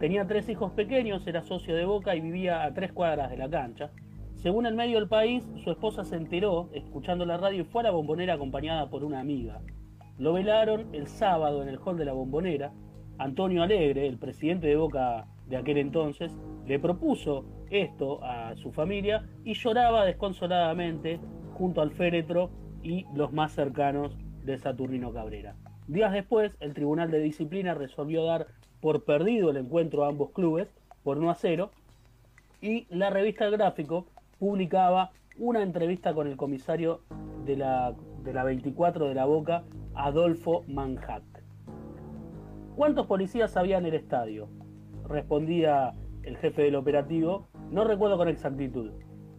Tenía 0.00 0.26
tres 0.26 0.48
hijos 0.48 0.72
pequeños, 0.72 1.26
era 1.26 1.42
socio 1.42 1.76
de 1.76 1.84
Boca 1.84 2.16
y 2.16 2.20
vivía 2.20 2.64
a 2.64 2.72
tres 2.72 2.92
cuadras 2.92 3.30
de 3.30 3.36
la 3.36 3.48
cancha. 3.48 3.90
Según 4.42 4.66
el 4.66 4.74
medio 4.74 4.98
del 4.98 5.06
país, 5.06 5.48
su 5.62 5.70
esposa 5.70 6.02
se 6.04 6.16
enteró 6.16 6.68
escuchando 6.72 7.24
la 7.24 7.36
radio 7.36 7.60
y 7.60 7.64
fue 7.64 7.82
a 7.82 7.84
la 7.84 7.90
bombonera 7.92 8.34
acompañada 8.34 8.90
por 8.90 9.04
una 9.04 9.20
amiga. 9.20 9.60
Lo 10.18 10.32
velaron 10.32 10.92
el 10.92 11.06
sábado 11.06 11.62
en 11.62 11.68
el 11.68 11.78
hall 11.78 11.96
de 11.96 12.06
la 12.06 12.12
bombonera. 12.12 12.72
Antonio 13.18 13.62
Alegre, 13.62 14.08
el 14.08 14.18
presidente 14.18 14.66
de 14.66 14.74
Boca 14.74 15.28
de 15.46 15.56
aquel 15.56 15.78
entonces, 15.78 16.36
le 16.66 16.80
propuso 16.80 17.44
esto 17.70 18.18
a 18.24 18.56
su 18.56 18.72
familia 18.72 19.28
y 19.44 19.54
lloraba 19.54 20.04
desconsoladamente 20.04 21.20
junto 21.54 21.80
al 21.80 21.92
féretro 21.92 22.50
y 22.82 23.06
los 23.14 23.32
más 23.32 23.52
cercanos 23.52 24.18
de 24.44 24.58
Saturnino 24.58 25.12
Cabrera. 25.12 25.54
Días 25.86 26.12
después, 26.12 26.56
el 26.58 26.74
Tribunal 26.74 27.12
de 27.12 27.20
Disciplina 27.20 27.74
resolvió 27.74 28.24
dar 28.24 28.48
por 28.80 29.04
perdido 29.04 29.50
el 29.50 29.58
encuentro 29.58 30.04
a 30.04 30.08
ambos 30.08 30.32
clubes 30.32 30.74
por 31.04 31.16
1 31.18 31.30
a 31.30 31.34
0 31.36 31.70
y 32.60 32.86
la 32.90 33.10
revista 33.10 33.44
El 33.44 33.52
Gráfico 33.52 34.06
publicaba 34.42 35.12
una 35.38 35.62
entrevista 35.62 36.14
con 36.14 36.26
el 36.26 36.36
comisario 36.36 37.02
de 37.44 37.56
la, 37.56 37.94
de 38.24 38.32
la 38.32 38.42
24 38.42 39.06
de 39.06 39.14
la 39.14 39.24
Boca, 39.24 39.62
Adolfo 39.94 40.64
Manhat. 40.66 41.22
¿Cuántos 42.74 43.06
policías 43.06 43.56
había 43.56 43.78
en 43.78 43.86
el 43.86 43.94
estadio? 43.94 44.48
Respondía 45.06 45.94
el 46.24 46.36
jefe 46.38 46.62
del 46.62 46.74
operativo, 46.74 47.46
no 47.70 47.84
recuerdo 47.84 48.16
con 48.16 48.26
exactitud. 48.26 48.90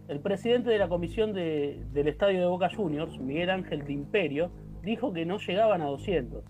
El 0.07 0.21
presidente 0.21 0.69
de 0.69 0.77
la 0.77 0.87
comisión 0.87 1.33
del 1.33 2.07
estadio 2.07 2.39
de 2.39 2.45
Boca 2.45 2.69
Juniors, 2.73 3.19
Miguel 3.19 3.49
Ángel 3.49 3.83
de 3.83 3.91
Imperio, 3.91 4.51
dijo 4.83 5.11
que 5.11 5.25
no 5.25 5.37
llegaban 5.37 5.81
a 5.81 5.87
200. 5.87 6.45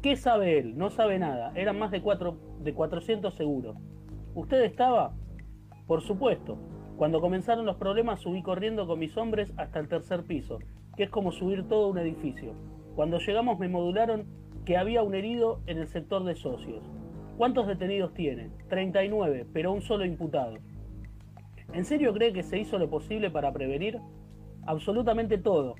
¿Qué 0.00 0.16
sabe 0.16 0.58
él? 0.58 0.78
No 0.78 0.88
sabe 0.88 1.18
nada. 1.18 1.52
Eran 1.54 1.78
más 1.78 1.90
de, 1.90 2.00
cuatro, 2.00 2.38
de 2.60 2.72
400 2.72 3.34
seguros. 3.34 3.76
¿Usted 4.34 4.62
estaba? 4.62 5.12
Por 5.86 6.00
supuesto. 6.00 6.56
Cuando 7.02 7.20
comenzaron 7.20 7.66
los 7.66 7.78
problemas 7.78 8.20
subí 8.20 8.44
corriendo 8.44 8.86
con 8.86 9.00
mis 9.00 9.16
hombres 9.16 9.52
hasta 9.56 9.80
el 9.80 9.88
tercer 9.88 10.22
piso, 10.22 10.60
que 10.96 11.02
es 11.02 11.10
como 11.10 11.32
subir 11.32 11.66
todo 11.66 11.88
un 11.88 11.98
edificio. 11.98 12.52
Cuando 12.94 13.18
llegamos 13.18 13.58
me 13.58 13.68
modularon 13.68 14.24
que 14.64 14.76
había 14.76 15.02
un 15.02 15.16
herido 15.16 15.58
en 15.66 15.78
el 15.78 15.88
sector 15.88 16.22
de 16.22 16.36
socios. 16.36 16.80
¿Cuántos 17.36 17.66
detenidos 17.66 18.14
tiene? 18.14 18.50
39, 18.68 19.46
pero 19.52 19.72
un 19.72 19.82
solo 19.82 20.04
imputado. 20.04 20.58
¿En 21.72 21.84
serio 21.84 22.14
cree 22.14 22.32
que 22.32 22.44
se 22.44 22.60
hizo 22.60 22.78
lo 22.78 22.88
posible 22.88 23.32
para 23.32 23.52
prevenir? 23.52 23.98
Absolutamente 24.64 25.38
todo. 25.38 25.74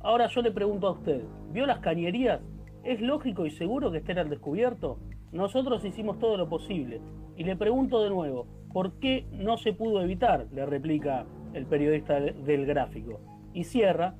Ahora 0.00 0.26
yo 0.26 0.42
le 0.42 0.50
pregunto 0.50 0.88
a 0.88 0.92
usted, 0.94 1.22
¿vio 1.52 1.66
las 1.66 1.78
cañerías? 1.78 2.40
¿Es 2.82 3.00
lógico 3.00 3.46
y 3.46 3.52
seguro 3.52 3.92
que 3.92 3.98
estén 3.98 4.18
al 4.18 4.30
descubierto? 4.30 4.98
Nosotros 5.30 5.84
hicimos 5.84 6.18
todo 6.18 6.36
lo 6.36 6.48
posible. 6.48 7.00
Y 7.36 7.44
le 7.44 7.54
pregunto 7.54 8.02
de 8.02 8.10
nuevo, 8.10 8.48
¿por 8.72 8.98
qué 8.98 9.26
no 9.32 9.56
se 9.56 9.72
pudo 9.72 10.02
evitar? 10.02 10.46
Le 10.52 10.66
replica 10.66 11.26
el 11.54 11.66
periodista 11.66 12.20
del 12.20 12.66
gráfico. 12.66 13.20
Y 13.52 13.64
cierra, 13.64 14.14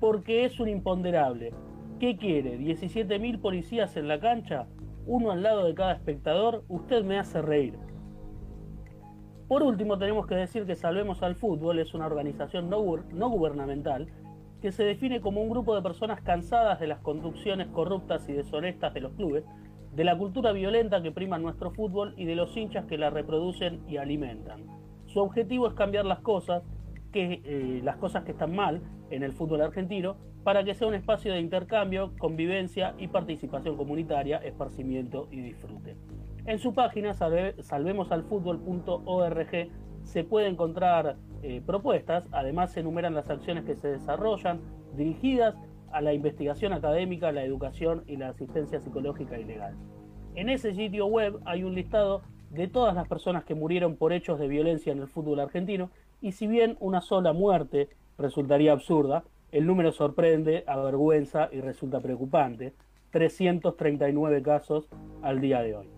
porque 0.00 0.44
es 0.44 0.58
un 0.60 0.68
imponderable. 0.68 1.52
¿Qué 2.00 2.16
quiere? 2.16 2.58
¿17.000 2.58 3.40
policías 3.40 3.96
en 3.96 4.08
la 4.08 4.20
cancha? 4.20 4.66
¿Uno 5.06 5.32
al 5.32 5.42
lado 5.42 5.64
de 5.64 5.74
cada 5.74 5.92
espectador? 5.92 6.64
Usted 6.68 7.04
me 7.04 7.18
hace 7.18 7.42
reír. 7.42 7.74
Por 9.48 9.62
último, 9.62 9.96
tenemos 9.98 10.26
que 10.26 10.34
decir 10.34 10.66
que 10.66 10.76
Salvemos 10.76 11.22
al 11.22 11.34
Fútbol 11.34 11.78
es 11.78 11.94
una 11.94 12.06
organización 12.06 12.68
no, 12.68 12.80
gubernamental 12.80 14.06
que 14.60 14.72
se 14.72 14.84
define 14.84 15.22
como 15.22 15.40
un 15.40 15.48
grupo 15.48 15.74
de 15.74 15.80
personas 15.80 16.20
cansadas 16.20 16.78
de 16.80 16.88
las 16.88 16.98
conducciones 16.98 17.68
corruptas 17.68 18.28
y 18.28 18.34
deshonestas 18.34 18.92
de 18.92 19.00
los 19.00 19.12
clubes, 19.14 19.44
de 19.92 20.04
la 20.04 20.16
cultura 20.16 20.52
violenta 20.52 21.02
que 21.02 21.12
prima 21.12 21.38
nuestro 21.38 21.70
fútbol 21.70 22.14
y 22.16 22.24
de 22.24 22.36
los 22.36 22.56
hinchas 22.56 22.86
que 22.86 22.98
la 22.98 23.10
reproducen 23.10 23.80
y 23.88 23.96
alimentan. 23.96 24.62
Su 25.06 25.20
objetivo 25.20 25.66
es 25.66 25.74
cambiar 25.74 26.04
las 26.04 26.20
cosas, 26.20 26.62
que, 27.12 27.40
eh, 27.44 27.80
las 27.82 27.96
cosas 27.96 28.24
que 28.24 28.32
están 28.32 28.54
mal 28.54 28.82
en 29.10 29.22
el 29.22 29.32
fútbol 29.32 29.62
argentino, 29.62 30.16
para 30.44 30.64
que 30.64 30.74
sea 30.74 30.88
un 30.88 30.94
espacio 30.94 31.32
de 31.32 31.40
intercambio, 31.40 32.12
convivencia 32.18 32.94
y 32.98 33.08
participación 33.08 33.76
comunitaria, 33.76 34.38
esparcimiento 34.38 35.28
y 35.30 35.40
disfrute. 35.40 35.96
En 36.46 36.58
su 36.58 36.72
página 36.72 37.12
salvemosalfutbol.org 37.12 39.68
se 40.04 40.24
pueden 40.24 40.52
encontrar 40.52 41.16
eh, 41.42 41.60
propuestas, 41.64 42.24
además 42.32 42.72
se 42.72 42.80
enumeran 42.80 43.14
las 43.14 43.28
acciones 43.28 43.64
que 43.64 43.76
se 43.76 43.88
desarrollan 43.88 44.60
dirigidas 44.96 45.54
a 45.92 46.00
la 46.00 46.12
investigación 46.12 46.72
académica, 46.72 47.32
la 47.32 47.44
educación 47.44 48.04
y 48.06 48.16
la 48.16 48.30
asistencia 48.30 48.80
psicológica 48.80 49.38
y 49.38 49.44
legal. 49.44 49.74
En 50.34 50.48
ese 50.48 50.74
sitio 50.74 51.06
web 51.06 51.38
hay 51.44 51.64
un 51.64 51.74
listado 51.74 52.22
de 52.50 52.68
todas 52.68 52.94
las 52.94 53.08
personas 53.08 53.44
que 53.44 53.54
murieron 53.54 53.96
por 53.96 54.12
hechos 54.12 54.38
de 54.38 54.48
violencia 54.48 54.92
en 54.92 55.00
el 55.00 55.08
fútbol 55.08 55.40
argentino 55.40 55.90
y 56.20 56.32
si 56.32 56.46
bien 56.46 56.76
una 56.80 57.00
sola 57.00 57.32
muerte 57.32 57.88
resultaría 58.16 58.72
absurda, 58.72 59.24
el 59.52 59.66
número 59.66 59.92
sorprende, 59.92 60.64
avergüenza 60.66 61.48
y 61.52 61.60
resulta 61.60 62.00
preocupante. 62.00 62.74
339 63.10 64.42
casos 64.42 64.88
al 65.22 65.40
día 65.40 65.62
de 65.62 65.76
hoy. 65.76 65.88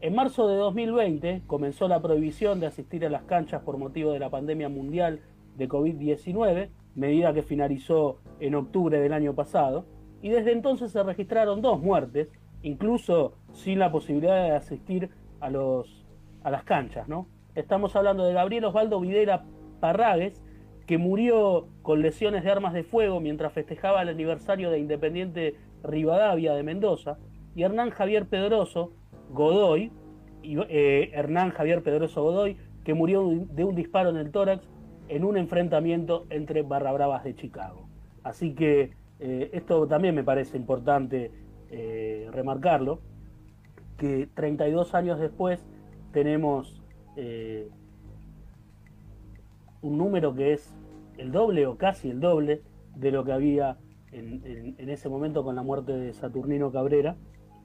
En 0.00 0.14
marzo 0.14 0.48
de 0.48 0.56
2020 0.56 1.42
comenzó 1.46 1.88
la 1.88 2.00
prohibición 2.00 2.60
de 2.60 2.66
asistir 2.66 3.04
a 3.04 3.10
las 3.10 3.24
canchas 3.24 3.62
por 3.62 3.78
motivo 3.78 4.12
de 4.12 4.18
la 4.18 4.30
pandemia 4.30 4.68
mundial 4.68 5.20
de 5.56 5.68
COVID-19, 5.68 6.68
medida 6.94 7.32
que 7.32 7.42
finalizó 7.42 8.18
en 8.40 8.54
octubre 8.54 8.98
del 8.98 9.12
año 9.12 9.34
pasado, 9.34 9.86
y 10.22 10.30
desde 10.30 10.52
entonces 10.52 10.90
se 10.90 11.02
registraron 11.02 11.60
dos 11.60 11.80
muertes, 11.80 12.28
incluso 12.62 13.34
sin 13.52 13.78
la 13.78 13.92
posibilidad 13.92 14.44
de 14.44 14.52
asistir 14.52 15.10
a, 15.40 15.50
los, 15.50 16.06
a 16.42 16.50
las 16.50 16.64
canchas. 16.64 17.08
¿no? 17.08 17.26
Estamos 17.54 17.94
hablando 17.94 18.24
de 18.24 18.32
Gabriel 18.32 18.64
Osvaldo 18.64 19.00
Videra 19.00 19.44
Parragues, 19.80 20.42
que 20.86 20.98
murió 20.98 21.68
con 21.82 22.02
lesiones 22.02 22.44
de 22.44 22.50
armas 22.50 22.74
de 22.74 22.84
fuego 22.84 23.20
mientras 23.20 23.52
festejaba 23.52 24.02
el 24.02 24.08
aniversario 24.08 24.70
de 24.70 24.78
Independiente 24.78 25.54
Rivadavia 25.82 26.54
de 26.54 26.62
Mendoza, 26.62 27.18
y 27.54 27.62
Hernán 27.62 27.90
Javier 27.90 28.26
Pedroso, 28.26 28.92
Godoy, 29.30 29.92
eh, 30.42 31.10
Hernán 31.12 31.50
Javier 31.50 31.82
Pedroso 31.82 32.22
Godoy, 32.22 32.56
que 32.84 32.94
murió 32.94 33.22
de 33.50 33.64
un 33.64 33.74
disparo 33.74 34.10
en 34.10 34.16
el 34.16 34.30
tórax 34.30 34.66
en 35.08 35.24
un 35.24 35.36
enfrentamiento 35.36 36.26
entre 36.30 36.62
Barra 36.62 36.92
Bravas 36.92 37.24
de 37.24 37.34
Chicago. 37.34 37.88
Así 38.22 38.54
que 38.54 38.92
eh, 39.20 39.50
esto 39.52 39.86
también 39.86 40.14
me 40.14 40.24
parece 40.24 40.56
importante 40.56 41.30
eh, 41.70 42.28
remarcarlo, 42.32 43.00
que 43.96 44.28
32 44.34 44.94
años 44.94 45.20
después 45.20 45.64
tenemos 46.12 46.80
un 49.82 49.98
número 49.98 50.34
que 50.34 50.52
es 50.52 50.74
el 51.16 51.30
doble 51.30 51.68
o 51.68 51.76
casi 51.78 52.10
el 52.10 52.18
doble 52.18 52.62
de 52.96 53.12
lo 53.12 53.24
que 53.24 53.30
había 53.30 53.78
en 54.10 54.90
ese 54.90 55.08
momento 55.08 55.44
con 55.44 55.54
la 55.54 55.62
muerte 55.62 55.92
de 55.92 56.12
Saturnino 56.12 56.72
Cabrera 56.72 57.16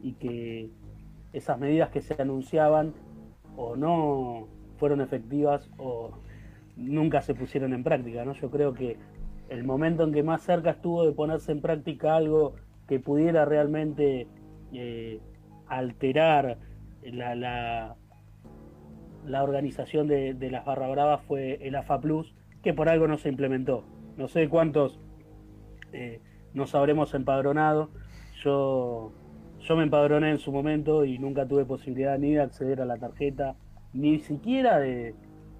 y 0.04 0.14
que 0.14 0.70
esas 1.34 1.60
medidas 1.60 1.90
que 1.90 2.02
se 2.02 2.20
anunciaban 2.22 2.94
o 3.56 3.76
no 3.76 4.48
fueron 4.78 5.02
efectivas 5.02 5.70
o 5.78 6.12
nunca 6.80 7.22
se 7.22 7.36
pusieron 7.36 7.74
en 7.74 7.84
práctica, 7.84 8.26
¿no? 8.26 8.34
Yo 8.34 8.50
creo 8.50 8.74
que 8.74 8.98
el 9.50 9.64
momento 9.64 10.04
en 10.04 10.14
que 10.14 10.24
más 10.24 10.42
cerca 10.42 10.72
estuvo 10.72 11.06
de 11.06 11.12
ponerse 11.12 11.52
en 11.52 11.62
práctica 11.62 12.16
algo 12.16 12.56
que 12.88 13.00
pudiera 13.00 13.46
realmente 13.46 14.28
eh, 14.74 15.20
alterar 15.68 16.58
la, 17.04 17.36
la, 19.26 19.44
organización 19.44 20.08
de, 20.08 20.36
las 20.52 20.66
barra 20.66 20.88
bravas 20.88 21.22
fue 21.24 21.60
el 21.62 21.76
AFA 21.76 22.00
Plus, 22.00 22.34
que 22.64 22.74
por 22.74 22.90
algo 22.90 23.08
no 23.08 23.18
se 23.18 23.30
implementó. 23.30 23.84
No 24.18 24.28
sé 24.28 24.50
cuántos 24.50 25.00
eh, 25.94 26.22
nos 26.54 26.76
habremos 26.76 27.14
empadronado. 27.14 27.90
Yo 28.44 29.12
yo 29.60 29.76
me 29.76 29.84
empadroné 29.84 30.32
en 30.32 30.40
su 30.40 30.52
momento 30.52 31.06
y 31.06 31.20
nunca 31.20 31.46
tuve 31.46 31.66
posibilidad 31.66 32.18
ni 32.18 32.34
de 32.34 32.42
acceder 32.42 32.82
a 32.82 32.86
la 32.86 32.98
tarjeta, 32.98 33.56
ni 33.94 34.20
siquiera 34.20 34.80
de, 34.80 35.16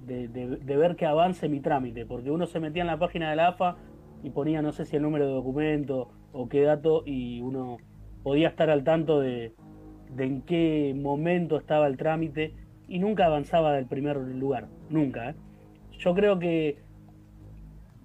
ver 0.06 0.96
que 0.96 1.06
avance 1.06 1.50
mi 1.50 1.60
trámite, 1.60 2.06
porque 2.06 2.32
uno 2.32 2.46
se 2.48 2.60
metía 2.60 2.82
en 2.82 2.88
la 2.88 3.00
página 3.00 3.30
de 3.30 3.36
la 3.36 3.50
AFA 3.50 3.78
y 4.24 4.30
ponía 4.32 4.62
no 4.62 4.72
sé 4.72 4.86
si 4.86 4.96
el 4.96 5.04
número 5.04 5.28
de 5.28 5.34
documento 5.34 6.10
o 6.32 6.50
qué 6.50 6.62
dato 6.62 7.04
y 7.06 7.42
uno 7.42 7.78
podía 8.24 8.50
estar 8.50 8.70
al 8.70 8.84
tanto 8.84 9.20
de, 9.20 9.54
en 10.18 10.42
qué 10.42 10.94
momento 10.96 11.58
estaba 11.58 11.88
el 11.88 11.98
trámite 11.98 12.54
y 12.88 13.00
nunca 13.00 13.26
avanzaba 13.26 13.74
del 13.74 13.86
primer 13.86 14.18
lugar, 14.18 14.68
nunca. 14.90 15.32
¿eh? 15.32 15.36
Yo 15.98 16.14
creo 16.14 16.40
que, 16.40 16.78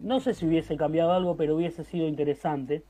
no 0.00 0.20
sé 0.20 0.34
si 0.34 0.46
hubiese 0.46 0.76
cambiado 0.76 1.12
algo, 1.12 1.36
pero 1.36 1.56
hubiese 1.56 1.84
sido 1.84 2.06
interesante 2.06 2.82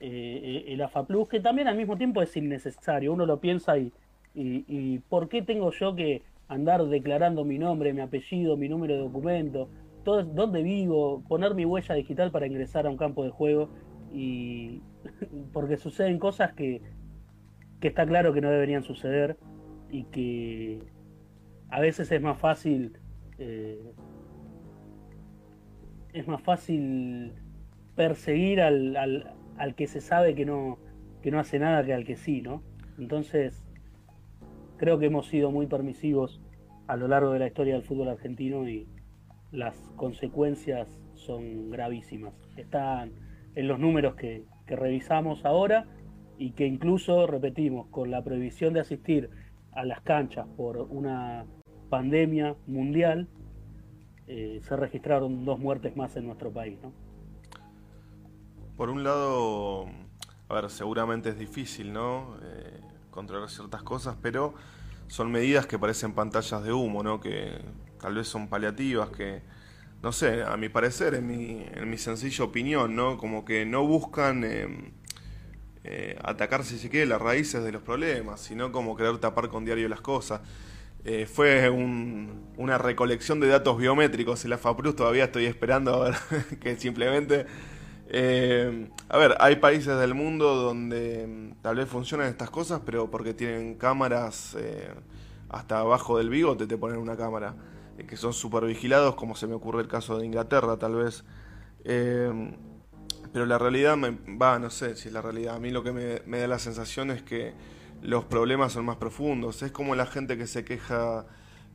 eh, 0.00 0.64
el 0.68 0.80
AFA 0.82 1.06
Plus, 1.06 1.28
que 1.28 1.40
también 1.40 1.68
al 1.68 1.76
mismo 1.76 1.96
tiempo 1.96 2.22
es 2.22 2.36
innecesario. 2.36 3.12
Uno 3.12 3.26
lo 3.26 3.40
piensa 3.40 3.78
y, 3.78 3.92
y, 4.34 4.98
¿por 5.08 5.28
qué 5.28 5.42
tengo 5.42 5.70
yo 5.72 5.94
que 5.94 6.22
andar 6.48 6.84
declarando 6.86 7.44
mi 7.44 7.58
nombre, 7.58 7.92
mi 7.92 8.00
apellido, 8.00 8.56
mi 8.56 8.68
número 8.68 8.94
de 8.94 9.00
documento, 9.00 9.70
todo, 10.04 10.24
dónde 10.24 10.62
vivo, 10.62 11.22
poner 11.28 11.54
mi 11.54 11.64
huella 11.64 11.94
digital 11.94 12.30
para 12.30 12.46
ingresar 12.46 12.86
a 12.86 12.90
un 12.90 12.96
campo 12.96 13.24
de 13.24 13.30
juego? 13.30 13.70
Y 14.12 14.82
porque 15.52 15.76
suceden 15.76 16.18
cosas 16.18 16.54
que, 16.54 16.82
que 17.80 17.88
está 17.88 18.06
claro 18.06 18.32
que 18.32 18.40
no 18.40 18.50
deberían 18.50 18.82
suceder 18.82 19.36
y 19.90 20.04
que 20.04 20.80
a 21.70 21.80
veces 21.80 22.10
es 22.10 22.22
más 22.22 22.38
fácil 22.38 22.98
eh, 23.38 23.92
es 26.12 26.26
más 26.26 26.42
fácil 26.42 27.32
perseguir 27.94 28.60
al, 28.60 28.96
al, 28.96 29.34
al, 29.56 29.74
que 29.74 29.86
se 29.86 30.00
sabe 30.00 30.34
que 30.34 30.44
no, 30.44 30.78
que 31.22 31.30
no 31.30 31.38
hace 31.38 31.58
nada 31.58 31.84
que 31.84 31.94
al 31.94 32.04
que 32.04 32.16
sí, 32.16 32.42
¿no? 32.42 32.62
Entonces, 32.98 33.64
creo 34.78 34.98
que 34.98 35.06
hemos 35.06 35.26
sido 35.26 35.50
muy 35.50 35.66
permisivos 35.66 36.40
a 36.86 36.96
lo 36.96 37.06
largo 37.08 37.32
de 37.32 37.40
la 37.40 37.46
historia 37.46 37.74
del 37.74 37.82
fútbol 37.82 38.08
argentino 38.08 38.66
y 38.66 38.88
las 39.52 39.76
consecuencias 39.96 40.88
son 41.14 41.70
gravísimas. 41.70 42.32
Están 42.56 43.12
en 43.54 43.68
los 43.68 43.78
números 43.78 44.14
que, 44.14 44.44
revisamos 44.66 45.46
ahora 45.46 45.86
y 46.36 46.50
que 46.50 46.66
incluso, 46.66 47.26
repetimos, 47.26 47.88
con 47.88 48.10
la 48.10 48.22
prohibición 48.22 48.74
de 48.74 48.80
asistir 48.80 49.30
a 49.72 49.86
las 49.86 50.02
canchas 50.02 50.46
por 50.58 50.76
una 50.76 51.46
pandemia 51.88 52.54
mundial, 52.66 53.28
eh, 54.26 54.60
se 54.62 54.76
registraron 54.76 55.46
dos 55.46 55.58
muertes 55.58 55.96
más 55.96 56.16
en 56.16 56.26
nuestro 56.26 56.52
país. 56.52 56.78
¿no? 56.82 56.92
Por 58.76 58.90
un 58.90 59.04
lado, 59.04 59.86
a 60.50 60.54
ver, 60.54 60.68
seguramente 60.68 61.30
es 61.30 61.38
difícil, 61.38 61.94
¿no? 61.94 62.36
Eh, 62.42 62.77
controlar 63.18 63.50
ciertas 63.50 63.82
cosas, 63.82 64.14
pero 64.22 64.54
son 65.08 65.32
medidas 65.32 65.66
que 65.66 65.76
parecen 65.76 66.12
pantallas 66.12 66.62
de 66.62 66.72
humo, 66.72 67.02
¿no? 67.02 67.18
Que 67.18 67.58
tal 68.00 68.14
vez 68.14 68.28
son 68.28 68.46
paliativas, 68.46 69.10
que, 69.10 69.42
no 70.04 70.12
sé, 70.12 70.44
a 70.44 70.56
mi 70.56 70.68
parecer, 70.68 71.14
en 71.14 71.26
mi, 71.26 71.66
en 71.74 71.90
mi 71.90 71.98
sencilla 71.98 72.44
opinión, 72.44 72.94
¿no? 72.94 73.18
Como 73.18 73.44
que 73.44 73.66
no 73.66 73.84
buscan 73.84 74.44
eh, 74.44 74.92
eh, 75.82 76.16
atacar, 76.22 76.62
si 76.62 76.78
se 76.78 76.90
quiere, 76.90 77.06
las 77.06 77.20
raíces 77.20 77.64
de 77.64 77.72
los 77.72 77.82
problemas, 77.82 78.40
sino 78.40 78.70
como 78.70 78.96
querer 78.96 79.18
tapar 79.18 79.48
con 79.48 79.64
diario 79.64 79.88
las 79.88 80.00
cosas. 80.00 80.40
Eh, 81.04 81.26
fue 81.26 81.68
una 81.70 82.78
recolección 82.78 83.40
de 83.40 83.48
datos 83.48 83.78
biométricos 83.78 84.44
en 84.44 84.50
la 84.50 84.58
FAPRUS, 84.58 84.94
todavía 84.94 85.24
estoy 85.24 85.46
esperando 85.46 85.92
a 85.94 86.10
ver 86.10 86.14
que 86.60 86.76
simplemente... 86.76 87.46
Eh, 88.08 88.88
a 89.08 89.18
ver, 89.18 89.36
hay 89.38 89.56
países 89.56 89.98
del 89.98 90.14
mundo 90.14 90.54
donde 90.54 91.26
mm, 91.26 91.62
tal 91.62 91.76
vez 91.76 91.88
funcionan 91.88 92.28
estas 92.28 92.50
cosas, 92.50 92.80
pero 92.84 93.10
porque 93.10 93.34
tienen 93.34 93.74
cámaras 93.76 94.56
eh, 94.58 94.88
hasta 95.50 95.80
abajo 95.80 96.18
del 96.18 96.30
bigote 96.30 96.66
te 96.66 96.78
ponen 96.78 96.98
una 96.98 97.16
cámara, 97.16 97.54
que 98.06 98.16
son 98.16 98.32
super 98.32 98.64
vigilados, 98.64 99.14
como 99.14 99.34
se 99.36 99.46
me 99.46 99.54
ocurre 99.54 99.82
el 99.82 99.88
caso 99.88 100.18
de 100.18 100.26
Inglaterra 100.26 100.78
tal 100.78 100.94
vez. 100.96 101.24
pero 101.84 103.46
la 103.46 103.58
realidad, 103.58 103.96
me, 103.96 104.10
va, 104.36 104.58
no 104.58 104.70
sé 104.70 104.96
si 104.96 105.08
es 105.08 105.14
la 105.14 105.22
realidad, 105.22 105.56
a 105.56 105.58
mí 105.58 105.70
lo 105.70 105.82
que 105.82 105.92
me 105.92 106.38
da 106.38 106.48
la 106.48 106.58
sensación 106.58 107.10
es 107.10 107.22
que 107.22 107.54
los 108.02 108.24
problemas 108.24 108.72
son 108.72 108.84
más 108.84 108.96
profundos. 108.96 109.62
Es 109.62 109.72
como 109.72 109.94
la 109.94 110.06
gente 110.06 110.36
que 110.36 110.46
se 110.46 110.64
queja 110.64 111.26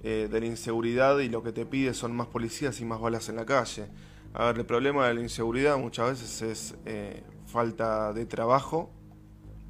eh, 0.03 0.27
de 0.31 0.39
la 0.39 0.45
inseguridad 0.45 1.19
y 1.19 1.29
lo 1.29 1.43
que 1.43 1.51
te 1.51 1.65
pide 1.65 1.93
son 1.93 2.15
más 2.15 2.27
policías 2.27 2.79
y 2.81 2.85
más 2.85 2.99
balas 2.99 3.29
en 3.29 3.35
la 3.35 3.45
calle. 3.45 3.87
A 4.33 4.47
ver, 4.47 4.59
el 4.59 4.65
problema 4.65 5.07
de 5.07 5.13
la 5.13 5.21
inseguridad 5.21 5.77
muchas 5.77 6.09
veces 6.09 6.41
es 6.41 6.77
eh, 6.85 7.23
falta 7.45 8.13
de 8.13 8.25
trabajo 8.25 8.89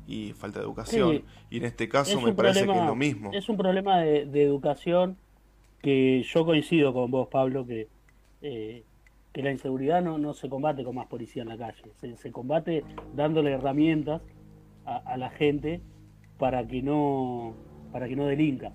y 0.08 0.34
falta 0.34 0.60
de 0.60 0.66
educación. 0.66 1.24
y 1.50 1.58
en 1.58 1.66
este 1.66 1.90
caso 1.90 2.20
me 2.22 2.34
parece 2.34 2.66
que 2.66 2.72
es 2.72 2.86
lo 2.86 2.96
mismo. 2.96 3.32
Es 3.34 3.50
un 3.50 3.58
problema 3.58 4.00
de, 4.00 4.44
educación 4.44 5.18
que 5.82 6.24
yo 6.24 6.46
coincido 6.46 6.94
con 6.94 7.12
vos, 7.12 7.28
Pablo, 7.28 7.66
que, 7.66 7.90
eh, 8.42 8.84
que 9.34 9.44
la 9.44 9.52
inseguridad 9.52 10.02
no, 10.02 10.18
no 10.18 10.34
se 10.34 10.48
combate 10.48 10.84
con 10.84 10.96
más 10.96 11.08
policía 11.08 11.42
en 11.42 11.50
la 11.50 11.58
calle, 11.58 11.84
se, 12.16 12.32
combate 12.32 12.86
dándole 13.14 13.52
herramientas 13.52 14.22
a, 14.86 14.98
a 14.98 15.18
la 15.18 15.30
gente 15.30 15.82
para 16.38 16.66
que 16.66 16.82
no 16.82 17.54
para 17.94 18.08
que 18.08 18.16
no 18.16 18.26
delinca, 18.26 18.72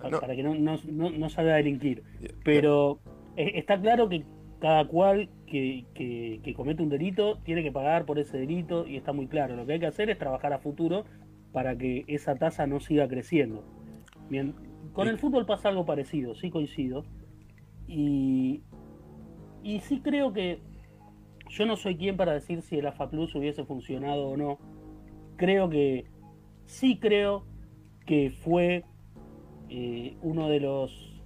para, 0.00 0.34
que 0.34 0.42
no, 0.42 0.54
no, 0.54 0.78
no, 0.90 1.28
salga 1.28 1.52
a 1.52 1.56
delinquir. 1.56 2.02
Pero 2.42 2.98
e, 3.36 3.58
está 3.58 3.78
claro 3.78 4.08
que 4.08 4.24
cada 4.60 4.86
cual 4.86 5.30
que, 5.46 5.86
que, 5.94 6.54
comete 6.54 6.82
un 6.82 6.90
delito 6.90 7.38
tiene 7.44 7.62
que 7.62 7.72
pagar 7.72 8.04
por 8.04 8.18
ese 8.18 8.38
delito 8.38 8.86
y 8.86 8.96
está 8.96 9.12
muy 9.12 9.26
claro. 9.26 9.56
Lo 9.56 9.66
que 9.66 9.74
hay 9.74 9.80
que 9.80 9.86
hacer 9.86 10.10
es 10.10 10.18
trabajar 10.18 10.52
a 10.52 10.58
futuro 10.58 11.04
para 11.52 11.76
que 11.76 12.04
esa 12.06 12.36
tasa 12.36 12.66
no 12.66 12.78
siga 12.78 13.08
creciendo. 13.08 13.64
Bien, 14.28 14.54
con 14.92 15.08
el 15.08 15.18
fútbol 15.18 15.46
pasa 15.46 15.70
algo 15.70 15.86
parecido, 15.86 16.34
sí 16.34 16.50
coincido. 16.50 17.04
Y, 17.88 18.62
y 19.64 19.80
sí 19.80 20.00
creo 20.00 20.32
que 20.32 20.60
yo 21.48 21.66
no 21.66 21.76
soy 21.76 21.96
quien 21.96 22.16
para 22.16 22.34
decir 22.34 22.62
si 22.62 22.76
el 22.76 22.86
AFA 22.86 23.10
Plus 23.10 23.34
hubiese 23.34 23.64
funcionado 23.64 24.28
o 24.28 24.36
no. 24.36 24.58
Creo 25.36 25.70
que 25.70 26.04
sí 26.66 26.98
creo 26.98 27.44
que 28.06 28.30
fue 28.30 28.84
eh, 29.70 30.16
uno 30.22 30.48
de 30.48 30.60
los 30.60 31.19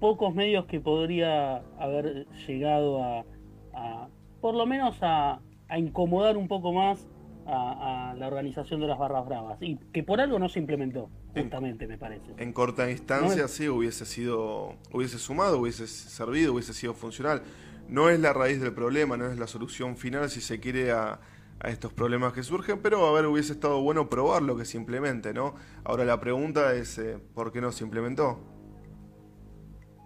pocos 0.00 0.34
medios 0.34 0.66
que 0.66 0.80
podría 0.80 1.56
haber 1.78 2.26
llegado 2.46 3.02
a, 3.02 4.08
por 4.40 4.54
lo 4.54 4.66
menos 4.66 4.96
a, 5.02 5.40
incomodar 5.76 6.36
un 6.36 6.46
poco 6.46 6.72
más 6.72 7.08
a, 7.46 8.14
la 8.16 8.28
organización 8.28 8.80
de 8.80 8.86
las 8.86 8.98
barras 8.98 9.26
bravas. 9.26 9.58
Y 9.60 9.76
que 9.92 10.02
por 10.02 10.20
algo 10.20 10.38
no 10.38 10.48
se 10.48 10.60
implementó 10.60 11.10
justamente 11.34 11.88
me 11.88 11.98
parece. 11.98 12.32
En 12.36 12.52
corta 12.52 12.88
instancia 12.90 13.48
sí 13.48 13.68
hubiese 13.68 14.06
sido 14.06 14.76
hubiese 14.92 15.18
sumado 15.18 15.58
hubiese 15.58 15.88
servido 15.88 16.52
hubiese 16.52 16.74
sido 16.74 16.94
funcional. 16.94 17.42
No 17.88 18.08
es 18.08 18.20
la 18.20 18.32
raíz 18.32 18.60
del 18.60 18.72
problema 18.72 19.16
no 19.16 19.26
es 19.26 19.38
la 19.38 19.48
solución 19.48 19.96
final 19.96 20.30
si 20.30 20.40
se 20.40 20.60
quiere 20.60 20.92
a 20.92 21.18
a 21.60 21.70
estos 21.70 21.92
problemas 21.92 22.32
que 22.32 22.42
surgen, 22.42 22.80
pero 22.80 23.06
a 23.06 23.12
ver, 23.12 23.26
hubiese 23.26 23.52
estado 23.52 23.80
bueno 23.80 24.08
probar 24.08 24.42
lo 24.42 24.56
que 24.56 24.64
se 24.64 24.76
implemente, 24.76 25.32
¿no? 25.32 25.54
Ahora 25.84 26.04
la 26.04 26.20
pregunta 26.20 26.74
es, 26.74 26.98
eh, 26.98 27.18
¿por 27.34 27.52
qué 27.52 27.60
no 27.60 27.72
se 27.72 27.84
implementó? 27.84 28.53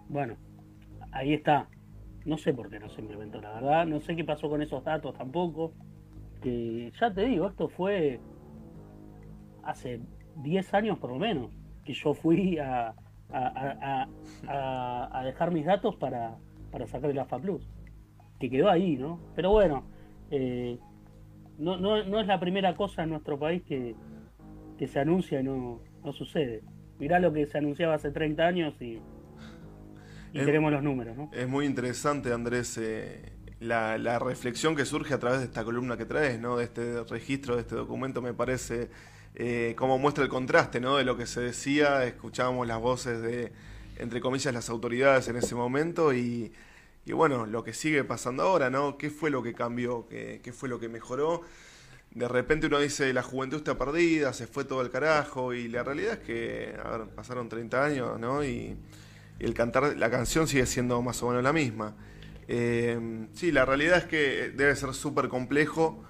Bueno, 0.09 0.35
ahí 1.11 1.33
está. 1.33 1.69
No 2.25 2.37
sé 2.37 2.53
por 2.53 2.69
qué 2.69 2.79
no 2.79 2.89
se 2.89 3.01
implementó, 3.01 3.39
la 3.39 3.53
verdad. 3.53 3.85
No 3.85 4.01
sé 4.01 4.15
qué 4.15 4.25
pasó 4.25 4.49
con 4.49 4.61
esos 4.61 4.83
datos 4.83 5.13
tampoco. 5.13 5.73
Que 6.41 6.91
ya 6.99 7.13
te 7.13 7.25
digo, 7.25 7.47
esto 7.47 7.69
fue 7.69 8.19
hace 9.63 10.01
10 10.37 10.73
años 10.73 10.97
por 10.97 11.11
lo 11.11 11.17
menos, 11.17 11.51
que 11.85 11.93
yo 11.93 12.13
fui 12.13 12.57
a, 12.57 12.93
a, 13.31 14.07
a, 14.47 15.19
a 15.19 15.23
dejar 15.23 15.51
mis 15.51 15.65
datos 15.65 15.95
para, 15.97 16.37
para 16.71 16.87
sacar 16.87 17.11
el 17.11 17.19
AFA 17.19 17.39
Plus. 17.39 17.69
Que 18.39 18.49
quedó 18.49 18.69
ahí, 18.69 18.97
¿no? 18.97 19.19
Pero 19.35 19.51
bueno, 19.51 19.83
eh, 20.31 20.79
no, 21.57 21.77
no, 21.77 22.03
no 22.03 22.19
es 22.19 22.27
la 22.27 22.39
primera 22.39 22.75
cosa 22.75 23.03
en 23.03 23.09
nuestro 23.09 23.37
país 23.37 23.63
que, 23.63 23.95
se 24.87 24.99
anuncia 24.99 25.41
y 25.41 25.43
no, 25.43 25.81
no 26.03 26.13
sucede. 26.13 26.63
Mirá 26.99 27.19
lo 27.19 27.33
que 27.33 27.45
se 27.47 27.57
anunciaba 27.57 27.95
hace 27.95 28.11
30 28.11 28.47
años 28.47 28.81
y, 28.81 28.99
y 30.33 30.45
tenemos 30.45 30.71
los 30.71 30.83
números. 30.83 31.17
¿no? 31.17 31.29
Es 31.33 31.47
muy 31.47 31.65
interesante, 31.65 32.33
Andrés, 32.33 32.77
eh, 32.77 33.33
la, 33.59 33.97
la, 33.97 34.19
reflexión 34.19 34.75
que 34.75 34.85
surge 34.85 35.13
a 35.13 35.19
través 35.19 35.39
de 35.39 35.45
esta 35.45 35.63
columna 35.63 35.97
que 35.97 36.05
traes, 36.05 36.39
¿no? 36.39 36.57
de 36.57 36.65
este 36.65 37.03
registro, 37.03 37.55
de 37.55 37.61
este 37.61 37.75
documento, 37.75 38.21
me 38.21 38.33
parece 38.33 38.89
eh, 39.35 39.73
como 39.77 39.97
muestra 39.97 40.23
el 40.23 40.29
contraste 40.29 40.79
¿no? 40.79 40.97
de 40.97 41.03
lo 41.03 41.17
que 41.17 41.25
se 41.25 41.41
decía, 41.41 42.03
escuchábamos 42.05 42.67
las 42.67 42.79
voces 42.79 43.21
de, 43.21 43.51
entre 43.97 44.21
comillas, 44.21 44.53
las 44.53 44.69
autoridades 44.69 45.27
en 45.27 45.35
ese 45.35 45.55
momento 45.55 46.13
y 46.13 46.51
y 47.09 47.13
bueno, 47.13 47.47
lo 47.47 47.63
que 47.63 47.73
sigue 47.73 48.03
pasando 48.03 48.43
ahora, 48.43 48.69
¿no? 48.69 48.95
¿Qué 48.95 49.09
fue 49.09 49.31
lo 49.31 49.41
que 49.41 49.55
cambió? 49.55 50.07
¿Qué, 50.07 50.53
fue 50.53 50.69
lo 50.69 50.79
que 50.79 50.89
mejoró? 50.89 51.41
De 52.11 52.27
repente 52.27 52.67
uno 52.67 52.77
dice, 52.79 53.11
la 53.13 53.23
juventud 53.23 53.57
está 53.57 53.79
perdida, 53.79 54.31
se 54.31 54.45
fue 54.45 54.63
todo 54.63 54.83
el 54.83 54.91
carajo, 54.91 55.53
y 55.53 55.67
la 55.69 55.83
realidad 55.83 56.13
es 56.13 56.19
que, 56.19 56.75
a 56.83 56.97
ver, 56.97 57.07
pasaron 57.07 57.49
30 57.49 57.83
años, 57.83 58.19
¿no? 58.19 58.43
Y, 58.43 58.77
el 59.39 59.53
cantar, 59.53 59.97
la 59.97 60.09
canción 60.09 60.47
sigue 60.47 60.65
siendo 60.65 61.01
más 61.01 61.21
o 61.23 61.29
menos 61.29 61.43
la 61.43 61.53
misma. 61.53 61.95
Eh, 62.47 63.27
sí, 63.33 63.51
la 63.51 63.65
realidad 63.65 63.99
es 63.99 64.05
que 64.05 64.51
debe 64.55 64.75
ser 64.75 64.93
súper 64.93 65.29
complejo, 65.29 66.03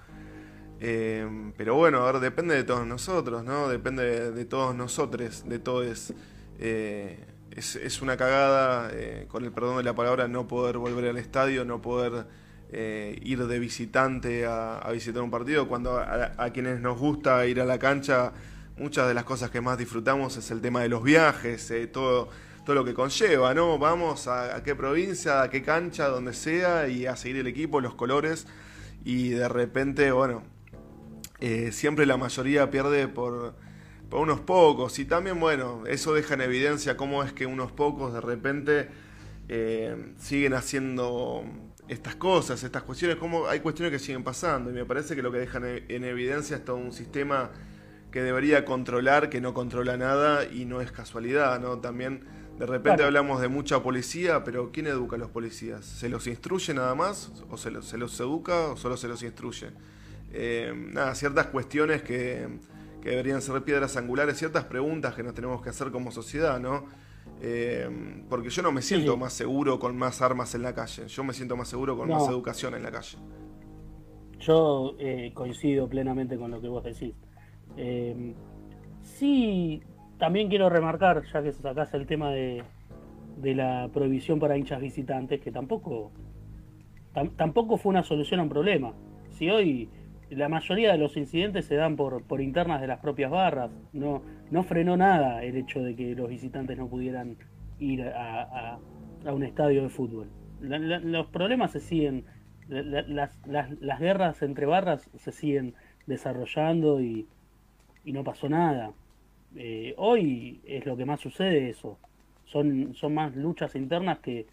eh, 0.80 1.52
pero 1.56 1.74
bueno, 1.74 1.98
a 2.06 2.12
ver, 2.12 2.20
depende 2.20 2.54
de 2.54 2.64
todos 2.64 2.86
nosotros, 2.86 3.44
¿no? 3.44 3.68
Depende 3.68 4.32
de, 4.32 4.44
todos 4.44 4.74
nosotros, 4.74 5.44
de 5.46 5.58
todos. 5.58 6.12
Eh, 6.58 7.18
es, 7.50 8.00
una 8.00 8.16
cagada, 8.16 8.90
con 9.28 9.44
el 9.44 9.52
perdón 9.52 9.78
de 9.78 9.82
la 9.82 9.94
palabra, 9.94 10.28
no 10.28 10.48
poder 10.48 10.78
volver 10.78 11.10
al 11.10 11.18
estadio, 11.18 11.64
no 11.64 11.82
poder 11.82 12.26
ir 12.72 13.46
de 13.46 13.58
visitante 13.58 14.46
a, 14.46 14.88
visitar 14.92 15.22
un 15.22 15.30
partido, 15.30 15.68
cuando 15.68 15.98
a, 15.98 16.50
quienes 16.54 16.80
nos 16.80 16.98
gusta 16.98 17.44
ir 17.46 17.60
a 17.60 17.64
la 17.66 17.78
cancha, 17.78 18.32
muchas 18.80 19.06
de 19.06 19.14
las 19.14 19.24
cosas 19.24 19.50
que 19.50 19.60
más 19.60 19.76
disfrutamos 19.76 20.36
es 20.38 20.50
el 20.50 20.60
tema 20.60 20.80
de 20.80 20.88
los 20.88 21.02
viajes, 21.02 21.70
eh, 21.70 21.86
todo, 21.86 22.30
lo 22.74 22.84
que 22.84 22.94
conlleva, 22.94 23.54
¿no? 23.54 23.78
Vamos 23.78 24.28
a, 24.28 24.62
qué 24.62 24.74
provincia, 24.74 25.42
a 25.42 25.50
qué 25.50 25.62
cancha, 25.62 26.08
donde 26.08 26.32
sea, 26.32 26.88
y 26.88 27.06
a 27.06 27.16
seguir 27.16 27.38
el 27.38 27.46
equipo, 27.46 27.80
los 27.80 27.94
colores. 27.94 28.46
y 29.04 29.30
de 29.30 29.48
repente, 29.48 30.12
bueno, 30.12 30.42
eh, 31.40 31.72
siempre 31.72 32.04
la 32.04 32.18
mayoría 32.18 32.70
pierde 32.70 33.08
por, 33.08 33.54
unos 34.12 34.40
pocos 34.40 34.98
y 34.98 35.04
también, 35.04 35.40
bueno, 35.40 35.84
eso 35.86 36.12
deja 36.12 36.34
en 36.34 36.42
evidencia 36.42 36.96
cómo 36.96 37.22
es 37.22 37.32
que 37.32 37.46
unos 37.46 37.72
pocos 37.72 38.12
de 38.12 38.20
repente 38.20 38.88
eh, 39.48 40.14
siguen 40.18 40.52
haciendo 40.52 41.44
estas 41.88 42.16
cosas, 42.16 42.62
estas 42.62 42.82
cuestiones, 42.82 43.16
cómo 43.16 43.46
hay 43.46 43.60
cuestiones 43.60 43.92
que 43.92 43.98
siguen 43.98 44.24
pasando 44.24 44.70
y 44.70 44.74
me 44.74 44.84
parece 44.84 45.16
que 45.16 45.22
lo 45.22 45.32
que 45.32 45.38
dejan 45.38 45.64
en 45.64 46.04
evidencia 46.04 46.56
es 46.56 46.64
todo 46.64 46.76
un 46.76 46.92
sistema 46.92 47.52
que 48.10 48.22
debería 48.22 48.64
controlar, 48.64 49.30
que 49.30 49.40
no 49.40 49.54
controla 49.54 49.96
nada 49.96 50.44
y 50.44 50.66
no 50.66 50.80
es 50.80 50.92
casualidad, 50.92 51.60
¿no? 51.60 51.78
También 51.78 52.24
de 52.58 52.66
repente 52.66 53.02
hablamos 53.02 53.40
de 53.40 53.48
mucha 53.48 53.82
policía, 53.82 54.44
pero 54.44 54.70
¿quién 54.70 54.86
educa 54.86 55.16
a 55.16 55.18
los 55.18 55.30
policías? 55.30 55.84
¿Se 55.84 56.08
los 56.10 56.26
instruye 56.26 56.74
nada 56.74 56.94
más? 56.94 57.32
¿O 57.50 57.56
se 57.56 57.70
los, 57.70 57.86
se 57.86 57.96
los 57.96 58.18
educa 58.20 58.72
o 58.72 58.76
solo 58.76 58.98
se 58.98 59.08
los 59.08 59.22
instruye? 59.22 59.68
Eh, 60.32 60.72
nada, 60.92 61.14
ciertas 61.14 61.46
cuestiones 61.46 62.02
que, 62.02 62.46
que, 63.02 63.10
deberían 63.10 63.40
ser 63.42 63.62
piedras 63.62 63.96
angulares, 63.96 64.38
ciertas 64.38 64.64
preguntas 64.64 65.14
que 65.14 65.22
nos 65.22 65.34
tenemos 65.34 65.62
que 65.62 65.70
hacer 65.70 65.90
como 65.90 66.10
sociedad, 66.12 66.60
¿no? 66.60 66.84
Eh, 67.40 68.22
porque 68.28 68.50
yo 68.50 68.62
no 68.62 68.72
me 68.72 68.82
siento 68.82 69.16
más 69.16 69.32
seguro 69.32 69.78
con 69.78 69.96
más 69.96 70.20
armas 70.20 70.54
en 70.54 70.62
la 70.62 70.74
calle, 70.74 71.08
yo 71.08 71.24
me 71.24 71.32
siento 71.32 71.56
más 71.56 71.68
seguro 71.68 71.96
con 71.96 72.10
más 72.10 72.28
educación 72.28 72.74
en 72.74 72.82
la 72.82 72.90
calle. 72.90 73.16
Yo 74.38 74.96
eh, 74.98 75.32
coincido 75.34 75.88
plenamente 75.88 76.36
con 76.36 76.50
lo 76.50 76.60
que 76.60 76.68
vos 76.68 76.84
decís. 76.84 77.14
Sí, 79.02 79.82
también 80.20 80.48
quiero 80.48 80.68
remarcar, 80.68 81.24
ya 81.32 81.42
que 81.42 81.50
sacás 81.50 81.92
el 81.94 82.06
tema 82.06 82.30
de, 82.30 82.62
de 83.38 83.54
la 83.54 83.88
prohibición 83.92 84.38
para 84.38 84.56
hinchas 84.56 84.80
visitantes, 84.80 85.40
que 85.40 85.50
tampoco, 85.50 86.12
tampoco 87.36 87.78
fue 87.78 87.90
una 87.90 88.04
solución 88.04 88.38
a 88.38 88.42
un 88.44 88.48
problema. 88.50 88.92
Si 89.30 89.50
hoy 89.50 89.88
la 90.28 90.48
mayoría 90.48 90.92
de 90.92 90.98
los 90.98 91.16
incidentes 91.16 91.64
se 91.64 91.74
dan 91.74 91.96
por, 91.96 92.22
por 92.22 92.40
internas 92.40 92.80
de 92.80 92.86
las 92.86 93.00
propias 93.00 93.30
barras, 93.30 93.70
no, 93.92 94.22
no 94.50 94.62
frenó 94.62 94.96
nada 94.96 95.42
el 95.42 95.56
hecho 95.56 95.82
de 95.82 95.96
que 95.96 96.14
los 96.14 96.28
visitantes 96.28 96.76
no 96.76 96.86
pudieran 96.86 97.36
ir 97.78 98.02
a, 98.02 98.78
a, 99.24 99.32
un 99.32 99.42
estadio 99.42 99.82
de 99.82 99.88
fútbol. 99.88 100.28
los 100.60 101.26
problemas 101.28 101.72
se 101.72 101.80
siguen, 101.80 102.26
las, 102.68 103.34
las, 103.46 103.80
las 103.80 103.98
guerras 103.98 104.42
entre 104.42 104.66
barras 104.66 105.10
se 105.16 105.32
siguen 105.32 105.74
desarrollando 106.06 107.00
y, 107.00 107.26
y 108.04 108.12
no 108.12 108.22
pasó 108.22 108.48
nada. 108.50 108.92
Eh, 109.56 109.94
hoy 109.96 110.60
es 110.64 110.86
lo 110.86 110.96
que 110.96 111.04
más 111.04 111.20
sucede 111.20 111.70
eso. 111.70 111.98
Son, 112.44 112.94
son 112.94 113.14
más 113.14 113.36
luchas 113.36 113.74
internas 113.74 114.18
que, 114.18 114.46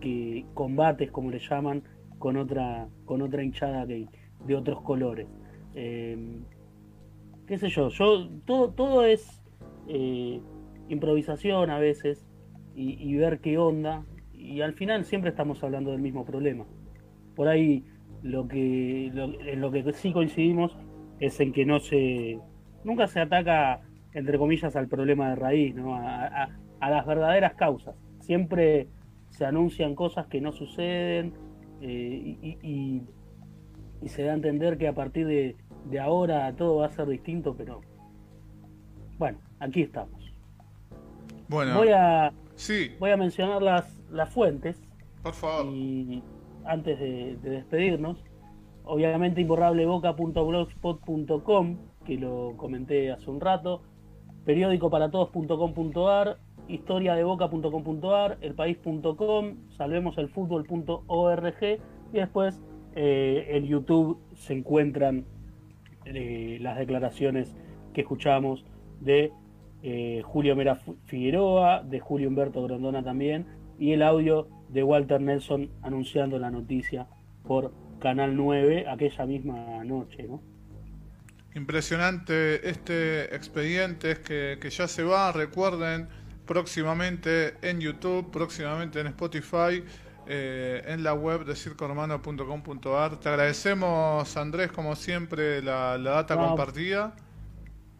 que 0.00 0.44
combates, 0.54 1.10
como 1.10 1.30
le 1.30 1.38
llaman, 1.38 1.82
con 2.18 2.36
otra, 2.36 2.88
con 3.04 3.22
otra 3.22 3.42
hinchada 3.42 3.86
que, 3.86 4.06
de 4.46 4.54
otros 4.54 4.80
colores. 4.82 5.26
Eh, 5.74 6.16
qué 7.46 7.58
sé 7.58 7.68
yo, 7.68 7.88
yo 7.90 8.28
todo, 8.44 8.70
todo 8.70 9.04
es 9.04 9.42
eh, 9.88 10.40
improvisación 10.88 11.70
a 11.70 11.78
veces 11.78 12.26
y, 12.74 13.14
ver 13.16 13.40
qué 13.40 13.56
onda 13.56 14.04
y 14.34 14.60
al 14.60 14.74
final 14.74 15.06
siempre 15.06 15.30
estamos 15.30 15.62
hablando 15.64 15.92
del 15.92 16.00
mismo 16.00 16.26
problema. 16.26 16.66
Por 17.34 17.48
ahí 17.48 17.84
lo 18.22 18.48
que 18.48 19.06
en 19.06 19.60
lo 19.60 19.70
que 19.70 19.92
sí 19.94 20.12
coincidimos 20.12 20.76
es 21.18 21.40
en 21.40 21.52
que 21.52 21.64
no 21.64 21.80
se 21.80 22.38
nunca 22.84 23.06
se 23.06 23.20
ataca, 23.20 23.80
entre 24.16 24.38
comillas, 24.38 24.74
al 24.76 24.88
problema 24.88 25.30
de 25.30 25.36
raíz, 25.36 25.74
¿no? 25.74 25.94
a, 25.94 26.48
las 26.80 27.06
verdaderas 27.06 27.54
causas. 27.54 27.94
Siempre 28.20 28.88
se 29.28 29.44
anuncian 29.44 29.94
cosas 29.94 30.26
que 30.26 30.40
no 30.40 30.52
suceden 30.52 31.34
eh, 31.82 32.56
y, 32.62 33.02
se 34.06 34.22
da 34.22 34.32
a 34.32 34.34
entender 34.34 34.78
que 34.78 34.88
a 34.88 34.94
partir 34.94 35.26
de, 35.26 35.54
ahora 36.00 36.50
todo 36.56 36.76
va 36.76 36.86
a 36.86 36.90
ser 36.90 37.08
distinto, 37.08 37.54
pero 37.54 37.82
bueno, 39.18 39.36
aquí 39.60 39.82
estamos. 39.82 40.32
Bueno, 41.48 41.76
voy 41.76 41.88
a, 41.88 42.32
sí. 42.54 42.92
voy 42.98 43.10
a 43.10 43.18
mencionar 43.18 43.60
las, 43.60 44.00
las 44.10 44.32
fuentes. 44.32 44.82
Por 45.22 45.34
favor. 45.34 45.66
Y 45.74 46.22
antes 46.64 46.98
de, 46.98 47.36
de 47.42 47.50
despedirnos, 47.50 48.24
obviamente 48.84 49.42
imborrableboca.blogspot.com 49.42 51.76
que 52.06 52.16
lo 52.16 52.54
comenté 52.56 53.10
hace 53.10 53.30
un 53.30 53.40
rato, 53.40 53.82
periódicoparatodos.com.ar, 54.46 56.38
historiadeboca.com.ar, 56.68 58.38
elpaís.com, 58.40 59.56
salvemoselfutbol.org 59.76 61.62
y 62.12 62.16
después 62.16 62.62
eh, 62.94 63.48
en 63.50 63.66
YouTube 63.66 64.18
se 64.34 64.54
encuentran 64.54 65.26
eh, 66.06 66.58
las 66.60 66.78
declaraciones 66.78 67.56
que 67.92 68.02
escuchamos 68.02 68.64
de 69.00 69.32
eh, 69.82 70.22
Julio 70.24 70.56
Mera 70.56 70.76
Figueroa, 71.04 71.82
de 71.82 72.00
Julio 72.00 72.28
Humberto 72.28 72.62
Grondona 72.62 73.02
también, 73.02 73.46
y 73.78 73.92
el 73.92 74.02
audio 74.02 74.48
de 74.68 74.82
Walter 74.82 75.20
Nelson 75.20 75.68
anunciando 75.82 76.38
la 76.38 76.50
noticia 76.50 77.08
por 77.42 77.72
Canal 77.98 78.36
9 78.36 78.86
aquella 78.88 79.26
misma 79.26 79.84
noche, 79.84 80.22
¿no? 80.28 80.40
Impresionante 81.56 82.68
este 82.68 83.34
expediente 83.34 84.10
es 84.10 84.18
que, 84.18 84.68
ya 84.68 84.86
se 84.86 85.02
va, 85.02 85.32
recuerden, 85.32 86.06
próximamente 86.44 87.54
en 87.62 87.80
YouTube, 87.80 88.30
próximamente 88.30 89.00
en 89.00 89.06
Spotify, 89.06 89.82
eh, 90.26 90.82
en 90.86 91.02
la 91.02 91.14
web 91.14 91.46
de 91.46 91.56
circoromano.com.ar. 91.56 93.18
Te 93.20 93.30
agradecemos, 93.30 94.36
Andrés, 94.36 94.70
como 94.70 94.94
siempre, 94.96 95.62
la, 95.62 95.96
data 95.96 96.36
compartida. 96.36 97.16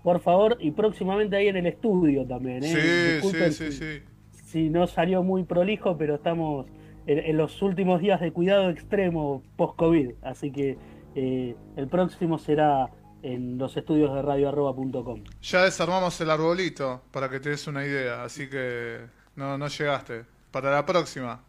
Por 0.03 0.21
favor, 0.21 0.59
y 0.61 0.73
próximamente 0.73 1.37
ahí 1.37 1.49
en 1.49 1.57
el 1.57 1.67
estudio 1.67 2.27
también. 2.27 2.63
¿eh? 2.63 3.21
Sí, 3.23 3.31
sí, 3.31 3.53
sí, 3.53 3.73
sí. 3.73 4.03
Si 4.33 4.69
no 4.69 4.87
salió 4.87 5.23
muy 5.23 5.45
prolijo, 5.45 5.97
pero 5.97 6.17
estamos 6.17 6.67
en, 7.07 7.35
los 7.39 7.63
últimos 7.63 8.03
días 8.03 8.21
de 8.21 8.33
cuidado 8.33 8.69
extremo 8.69 9.43
post-COVID. 9.57 10.11
Así 10.21 10.53
que 10.53 10.77
eh, 11.15 11.57
el 11.77 11.89
próximo 11.89 12.37
será 12.37 12.91
en 13.23 13.59
los 13.59 13.77
estudios 13.77 14.15
de 14.15 14.23
radioarroba.com. 14.23 15.25
Ya 15.43 15.65
desarmamos 15.65 16.21
el 16.21 16.31
arbolito 16.31 17.03
para 17.11 17.29
que 17.29 17.41
te 17.41 17.51
des 17.51 17.67
una 17.67 17.85
idea, 17.85 18.23
así 18.23 18.49
que 18.49 19.01
no, 19.35 19.59
no 19.59 19.69
llegaste. 19.69 20.25
Para 20.51 20.71
la 20.71 20.87
próxima. 20.87 21.45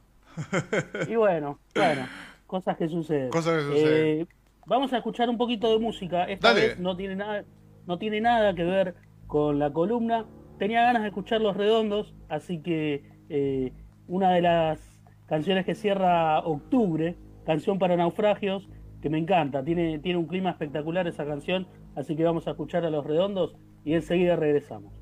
y 1.08 1.16
bueno, 1.16 1.60
bueno, 1.74 2.08
cosas 2.46 2.78
que 2.78 2.88
suceden. 2.88 3.30
Cosas 3.30 3.58
que 3.58 3.62
suceden. 3.62 4.22
Eh, 4.22 4.28
vamos 4.66 4.92
a 4.94 4.98
escuchar 4.98 5.30
un 5.30 5.38
poquito 5.38 5.72
de 5.72 5.80
música. 5.80 6.26
Esta 6.26 6.54
vez 6.54 6.80
no 6.80 6.96
tiene 6.96 7.16
nada, 7.16 7.44
no 7.86 7.98
tiene 7.98 8.22
nada 8.22 8.54
que 8.54 8.64
ver 8.64 8.96
con 9.28 9.60
la 9.60 9.72
columna. 9.72 10.26
Tenía 10.60 10.82
ganas 10.82 11.04
de 11.04 11.10
escuchar 11.10 11.42
Los 11.42 11.56
Redondos, 11.56 12.14
así 12.30 12.62
que 12.62 13.10
eh, 13.30 13.72
una 14.08 14.32
de 14.32 14.42
las 14.42 14.80
canciones 15.28 15.66
que 15.66 15.76
cierra 15.76 16.40
octubre, 16.40 17.16
canción 17.46 17.80
para 17.80 17.96
naufragios, 17.96 18.68
que 19.02 19.10
me 19.10 19.18
encanta, 19.18 19.64
tiene, 19.64 20.00
tiene 20.00 20.20
un 20.20 20.28
clima 20.28 20.50
espectacular 20.50 21.08
esa 21.08 21.26
canción, 21.26 21.68
así 21.96 22.16
que 22.16 22.24
vamos 22.24 22.48
a 22.48 22.52
escuchar 22.52 22.86
a 22.86 22.90
los 22.90 23.06
redondos 23.06 23.56
y 23.84 23.94
enseguida 23.94 24.36
regresamos. 24.36 24.98